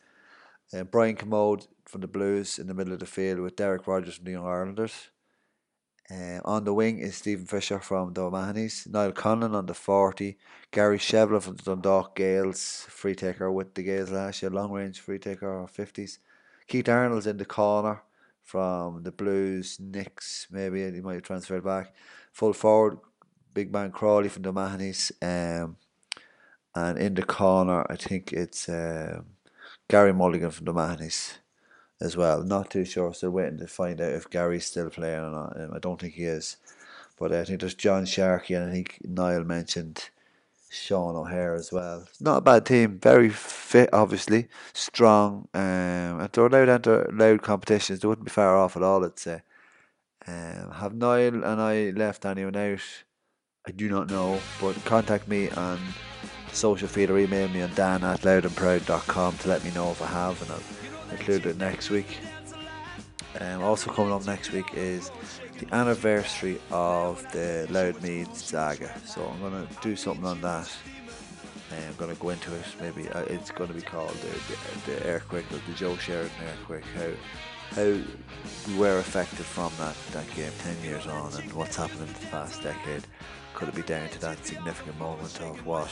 Uh, 0.75 0.85
Brian 0.85 1.17
Commode 1.17 1.67
from 1.87 2.03
the 2.03 2.09
Blues 2.09 2.59
in 2.59 2.67
the 2.67 2.75
middle 2.75 2.93
of 2.93 3.01
the 3.01 3.07
field 3.07 3.41
with 3.41 3.57
Derek 3.57 3.87
Rogers 3.87 4.17
from 4.17 4.27
the 4.27 4.33
Young 4.33 4.45
Irelanders. 4.47 5.09
Uh, 6.11 6.41
on 6.47 6.65
the 6.65 6.73
wing 6.73 6.99
is 7.01 7.17
Stephen 7.17 7.45
Fisher 7.45 7.79
from 7.81 8.15
the 8.15 8.23
O'Mahony's, 8.23 8.87
Niall 8.89 9.13
Conlon 9.13 9.55
on 9.55 9.67
the 9.67 9.75
40, 9.75 10.39
Gary 10.71 10.99
Shevlin 10.99 11.43
from 11.43 11.57
the 11.57 11.63
Dundalk 11.63 12.17
Gaels, 12.17 12.87
free 12.89 13.15
taker 13.15 13.53
with 13.53 13.75
the 13.75 13.83
Gaels 13.83 14.11
last 14.11 14.41
year, 14.41 14.51
long 14.51 14.73
range 14.73 15.01
free 15.01 15.19
taker 15.19 15.67
50s. 15.67 16.19
Keith 16.67 16.89
Arnold's 16.89 17.27
in 17.27 17.37
the 17.37 17.45
corner 17.45 18.03
from 18.43 19.03
the 19.03 19.13
Blues, 19.13 19.79
Knicks, 19.79 20.47
maybe 20.51 20.91
he 20.91 21.03
might 21.03 21.15
have 21.15 21.25
transferred 21.25 21.65
back. 21.65 21.95
Full 22.33 22.55
forward, 22.55 23.01
big 23.53 23.71
man 23.71 23.93
Crawley 23.93 24.31
from 24.31 24.45
the 24.45 24.49
O'Mahony's, 24.49 25.13
um, 25.21 25.77
and 26.75 26.97
in 26.97 27.15
the 27.15 27.23
corner, 27.23 27.85
I 27.91 27.97
think 27.97 28.33
it's 28.33 28.67
um, 28.71 29.27
Gary 29.89 30.15
Mulligan 30.15 30.53
from 30.53 30.65
the 30.65 30.71
O'Mahony's 30.71 31.39
as 32.01 32.17
well. 32.17 32.43
Not 32.43 32.71
too 32.71 32.85
sure. 32.85 33.13
Still 33.15 33.31
waiting 33.31 33.59
to 33.59 33.67
find 33.67 34.01
out 34.01 34.13
if 34.13 34.31
Gary's 34.31 34.67
still 34.67 34.91
playing 34.91 35.21
or 35.21 35.31
not. 35.31 35.61
Um, 35.61 35.73
I 35.75 35.79
don't 35.79 36.01
think 36.01 36.15
he 36.15 36.25
is. 36.25 36.57
But 37.19 37.33
I 37.33 37.45
think 37.45 37.61
there's 37.61 37.75
John 37.75 38.07
Sharkey 38.07 38.55
and 38.55 38.71
I 38.71 38.73
think 38.73 38.99
Niall 39.03 39.45
mentioned 39.45 40.11
Sean 40.71 41.17
O'Hare 41.17 41.55
as 41.55 41.73
well. 41.73 42.07
Not 42.21 42.39
a 42.39 42.41
bad 42.43 42.67
team. 42.67 42.99
Very 42.99 43.31
fit, 43.31 43.91
obviously. 43.93 44.49
Strong. 44.73 45.49
Um, 45.53 46.21
if 46.21 46.33
they're 46.33 46.47
allowed 46.47 46.69
enter 46.69 47.11
Louth 47.13 47.43
competitions, 47.43 48.01
they 48.01 48.09
wouldn't 48.09 48.27
be 48.27 48.31
far 48.31 48.57
off 48.57 48.77
at 48.77 48.83
all, 48.83 49.05
I'd 49.05 49.19
say. 49.19 49.43
Um, 50.27 50.73
have 50.73 50.95
Niall 50.95 51.43
and 51.43 51.61
I 51.61 51.91
left 51.91 52.25
anyone 52.25 52.57
out? 52.57 52.81
I 53.67 53.73
do 53.73 53.89
not 53.89 54.11
know. 54.11 54.39
But 54.61 54.83
contact 54.85 55.27
me 55.27 55.51
on 55.51 55.81
social 56.53 56.89
feed 56.89 57.11
or 57.11 57.19
email 57.19 57.49
me 57.49 57.63
on 57.63 57.75
dan 57.75 58.05
at 58.05 58.21
louthandproud.com 58.21 59.39
to 59.39 59.49
let 59.49 59.65
me 59.65 59.71
know 59.73 59.91
if 59.91 60.03
I 60.03 60.07
have 60.07 60.41
and 60.43 60.51
I'll 60.53 60.88
include 61.19 61.47
it 61.47 61.57
next 61.59 61.91
week. 61.91 62.19
Um, 63.41 63.63
also 63.63 63.91
coming 63.91 64.13
up 64.13 64.27
next 64.27 64.53
week 64.53 64.75
is 64.75 65.11
the 65.59 65.73
anniversary 65.75 66.61
of 66.71 67.23
the 67.33 67.67
Louth-Meath 67.71 68.37
saga. 68.37 68.91
So 69.05 69.25
I'm 69.27 69.41
gonna 69.41 69.67
do 69.83 69.97
something 69.97 70.25
on 70.25 70.41
that. 70.41 70.71
And 71.71 71.85
I'm 71.85 71.97
gonna 71.97 72.15
go 72.15 72.31
into 72.31 72.55
it. 72.55 72.65
Maybe 72.81 73.09
uh, 73.11 73.23
it's 73.23 73.51
gonna 73.51 73.75
be 73.75 73.83
called 73.83 74.11
the, 74.11 74.91
the, 74.91 74.93
the 74.93 75.07
earthquake, 75.07 75.45
the 75.51 75.73
Joe 75.75 75.97
Sheridan 75.97 76.31
earthquake. 76.53 76.85
How 76.97 77.11
how 77.77 78.01
we 78.69 78.79
were 78.79 78.99
affected 78.99 79.45
from 79.45 79.71
that 79.79 79.95
that 80.13 80.27
game 80.35 80.53
ten 80.61 80.77
years 80.83 81.07
on, 81.07 81.35
and 81.35 81.53
what's 81.53 81.77
happened 81.77 82.01
in 82.01 82.07
the 82.07 82.27
past 82.31 82.63
decade. 82.63 83.05
Could 83.53 83.69
it 83.69 83.75
be 83.75 83.83
down 83.83 84.09
to 84.09 84.21
that 84.21 84.47
significant 84.47 84.99
moment 84.99 85.39
of 85.41 85.67
what 85.67 85.91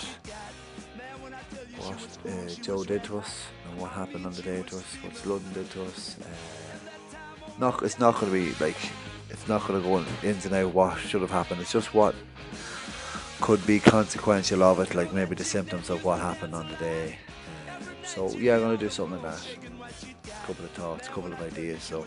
what 1.78 2.18
uh, 2.26 2.48
Joe 2.62 2.84
did 2.84 3.04
to 3.04 3.18
us 3.18 3.46
and 3.68 3.80
what 3.80 3.90
happened 3.90 4.26
on 4.26 4.32
the 4.32 4.42
day 4.42 4.62
to 4.62 4.76
us, 4.76 4.96
what 5.02 5.16
Sludden 5.16 5.52
did 5.52 5.70
to 5.70 5.84
us. 5.84 6.16
Uh, 6.20 7.18
not, 7.58 7.82
it's 7.82 7.98
not 7.98 8.14
going 8.14 8.26
to 8.26 8.32
be 8.32 8.64
like, 8.64 8.76
it's 9.30 9.48
not 9.48 9.66
going 9.66 9.82
to 9.82 9.88
go 9.88 9.98
in 9.98 10.36
and 10.36 10.52
out 10.52 10.74
what 10.74 10.98
should 10.98 11.22
have 11.22 11.30
happened. 11.30 11.60
It's 11.60 11.72
just 11.72 11.94
what 11.94 12.14
could 13.40 13.64
be 13.66 13.80
consequential 13.80 14.62
of 14.62 14.80
it, 14.80 14.94
like 14.94 15.12
maybe 15.12 15.34
the 15.34 15.44
symptoms 15.44 15.90
of 15.90 16.04
what 16.04 16.20
happened 16.20 16.54
on 16.54 16.68
the 16.68 16.76
day. 16.76 17.18
Um, 17.68 17.86
so 18.04 18.30
yeah, 18.30 18.54
I'm 18.54 18.60
going 18.60 18.78
to 18.78 18.84
do 18.84 18.90
something 18.90 19.22
like 19.22 19.32
that. 19.32 19.46
A 20.26 20.46
couple 20.46 20.64
of 20.64 20.70
thoughts, 20.72 21.08
a 21.08 21.10
couple 21.10 21.32
of 21.32 21.40
ideas. 21.42 21.82
So 21.82 22.06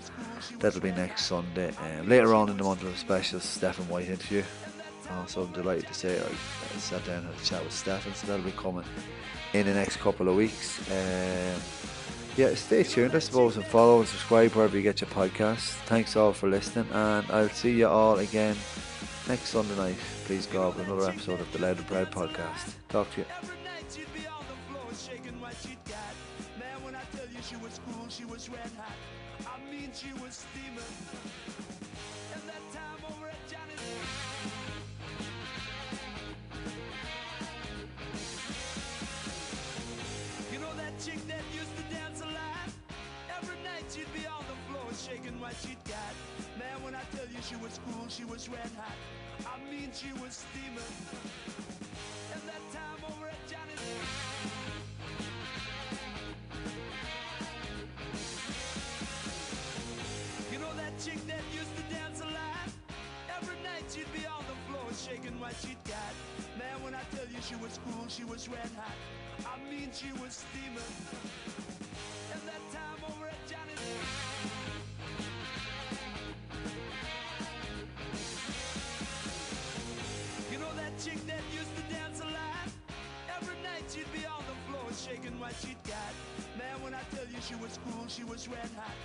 that'll 0.59 0.81
be 0.81 0.91
next 0.91 1.25
Sunday. 1.25 1.71
Um, 1.77 2.09
later 2.09 2.33
on 2.33 2.49
in 2.49 2.57
the 2.57 2.63
month, 2.63 2.83
of 2.83 2.93
a 2.93 2.97
special 2.97 3.39
Stephen 3.39 3.87
White 3.89 4.07
interview. 4.07 4.43
Also, 5.17 5.43
I'm 5.43 5.51
delighted 5.53 5.87
to 5.87 5.93
say 5.93 6.19
I, 6.19 6.23
I 6.23 6.77
sat 6.77 7.03
down 7.05 7.17
and 7.17 7.27
had 7.27 7.35
a 7.35 7.43
chat 7.43 7.63
with 7.63 7.73
Stephen, 7.73 8.13
so 8.13 8.27
that'll 8.27 8.45
be 8.45 8.51
coming 8.51 8.85
in 9.53 9.65
the 9.65 9.73
next 9.73 9.97
couple 9.97 10.29
of 10.29 10.35
weeks. 10.35 10.79
Um, 10.91 11.61
yeah, 12.37 12.53
stay 12.55 12.83
tuned, 12.83 13.15
I 13.15 13.19
suppose, 13.19 13.57
and 13.57 13.65
follow 13.65 13.99
and 13.99 14.07
subscribe 14.07 14.51
wherever 14.53 14.77
you 14.77 14.83
get 14.83 15.01
your 15.01 15.09
podcasts. 15.09 15.73
Thanks 15.87 16.15
all 16.15 16.33
for 16.33 16.47
listening, 16.49 16.87
and 16.91 17.25
I'll 17.31 17.49
see 17.49 17.71
you 17.71 17.87
all 17.87 18.19
again 18.19 18.55
next 19.27 19.49
Sunday 19.49 19.75
night. 19.75 19.97
Please 20.25 20.45
God, 20.45 20.75
with 20.75 20.87
another 20.87 21.09
episode 21.09 21.41
of 21.41 21.51
the 21.51 21.59
Louth 21.59 21.77
and 21.79 21.87
Proud 21.87 22.11
podcast. 22.11 22.73
Talk 22.87 23.11
to 23.15 23.21
you. 23.21 23.25
she 28.09 28.25
was 28.25 28.49
red 28.49 28.71
hot. 28.75 28.91
I 29.45 29.71
mean, 29.71 29.91
she 29.93 30.11
was 30.21 30.45
steaming. 30.45 30.83
What 45.49 45.57
she'd 45.65 45.83
got. 45.89 46.13
Man, 46.61 46.77
when 46.83 46.93
I 46.93 47.01
tell 47.15 47.25
you 47.25 47.41
she 47.41 47.55
was 47.55 47.79
cool, 47.89 48.05
she 48.07 48.23
was 48.23 48.47
red 48.49 48.69
hot. 48.77 48.93
I 49.49 49.57
mean, 49.71 49.89
she 49.91 50.13
was 50.21 50.45
steaming. 50.45 50.93
And 52.33 52.41
that 52.45 52.61
time 52.69 53.01
over 53.09 53.25
at 53.25 53.41
Johnny's. 53.49 53.81
You 60.51 60.59
know 60.59 60.73
that 60.77 60.93
chick 61.01 61.17
that 61.25 61.41
used 61.51 61.73
to 61.77 61.83
dance 61.89 62.21
a 62.21 62.29
lot? 62.29 62.69
Every 63.41 63.57
night 63.65 63.89
she'd 63.89 64.11
be 64.13 64.27
on 64.27 64.45
the 64.45 64.57
floor 64.69 64.85
shaking 64.93 65.39
what 65.39 65.55
she'd 65.65 65.81
got. 65.85 66.13
Man, 66.59 66.77
when 66.83 66.93
I 66.93 67.01
tell 67.09 67.25
you 67.25 67.41
she 67.41 67.55
was 67.55 67.79
cool, 67.89 68.05
she 68.07 68.23
was 68.23 68.47
red 68.47 68.69
hot. 68.77 68.93
I 69.49 69.57
mean, 69.71 69.89
she 69.93 70.11
was 70.21 70.45
steaming. 70.45 70.93
And 72.33 72.41
that 72.45 72.61
time 72.69 73.01
over 73.09 73.18
what 85.39 85.55
she'd 85.61 85.81
got. 85.87 86.13
Man, 86.57 86.83
when 86.83 86.93
I 86.93 86.99
tell 87.15 87.25
you 87.31 87.39
she 87.41 87.55
was 87.55 87.79
cool, 87.87 88.05
she 88.07 88.23
was 88.23 88.47
red 88.49 88.69
hot. 88.75 88.95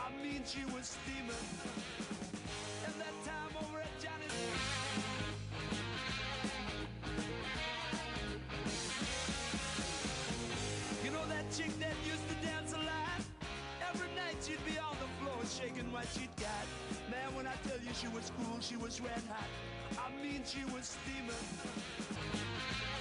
I 0.00 0.08
mean, 0.24 0.42
she 0.46 0.64
was 0.72 0.96
steaming. 0.96 1.44
And 2.86 2.94
that 2.96 3.14
time 3.28 3.52
over 3.60 3.80
at 3.80 3.92
Johnny's. 4.00 4.32
You 11.04 11.10
know 11.10 11.26
that 11.28 11.44
chick 11.52 11.72
that 11.78 11.96
used 12.08 12.26
to 12.28 12.46
dance 12.46 12.72
a 12.72 12.78
lot? 12.78 13.20
Every 13.92 14.08
night 14.16 14.40
she'd 14.40 14.64
be 14.64 14.78
on 14.78 14.96
the 14.96 15.10
floor 15.20 15.36
shaking 15.44 15.92
what 15.92 16.06
she'd 16.14 16.34
got. 16.40 16.64
Man, 17.10 17.36
when 17.36 17.46
I 17.46 17.54
tell 17.68 17.78
you 17.84 17.92
she 17.92 18.08
was 18.08 18.32
cool, 18.40 18.56
she 18.60 18.76
was 18.76 19.00
red 19.00 19.22
hot. 19.28 19.48
I 20.00 20.08
mean, 20.24 20.42
she 20.46 20.64
was 20.72 20.96
steaming. 20.96 22.91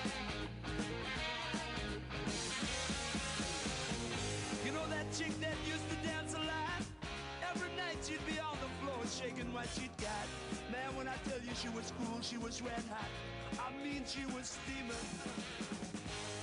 looking 9.42 9.54
what 9.54 9.68
she'd 9.76 9.96
got. 9.98 10.28
Man, 10.72 10.96
when 10.98 11.08
I 11.08 11.16
tell 11.28 11.40
you 11.40 11.54
she 11.56 11.70
was 11.70 11.92
cool, 12.00 12.22
she 12.22 12.38
was 12.38 12.62
red 12.62 12.84
hot. 12.90 13.10
I 13.58 13.72
mean, 13.84 14.04
she 14.06 14.26
was 14.34 14.58
steaming. 14.58 15.08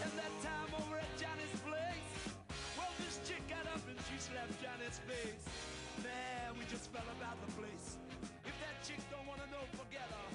And 0.02 0.12
that 0.16 0.32
time 0.42 0.70
over 0.82 0.98
at 0.98 1.11
Johnny's 1.18 1.54
place, 1.62 2.34
well, 2.76 2.88
this 2.98 3.20
chick 3.26 3.42
got 3.48 3.66
up 3.72 3.82
and 3.88 3.98
she 4.11 4.18
slapped 4.18 4.54
Johnny's 4.62 5.00
face. 5.06 5.44
Man, 6.02 6.58
we 6.58 6.64
just 6.70 6.92
fell 6.92 7.06
about 7.18 7.37
the 7.46 7.52
place. 7.52 7.98
If 8.44 8.54
that 8.61 8.76
chick 8.87 9.00
don't 9.11 9.26
wanna 9.26 9.46
know, 9.50 9.64
forget 9.72 10.08
her. 10.11 10.26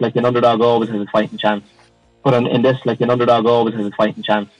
Like 0.00 0.16
an 0.16 0.24
underdog 0.24 0.60
always 0.60 0.90
has 0.90 1.00
a 1.00 1.06
fighting 1.12 1.38
chance. 1.38 1.64
But 2.22 2.34
in, 2.34 2.46
in 2.46 2.62
this, 2.62 2.78
like 2.84 3.00
an 3.00 3.10
underdog 3.10 3.46
always 3.46 3.74
has 3.74 3.86
a 3.86 3.90
fighting 3.92 4.22
chance. 4.22 4.50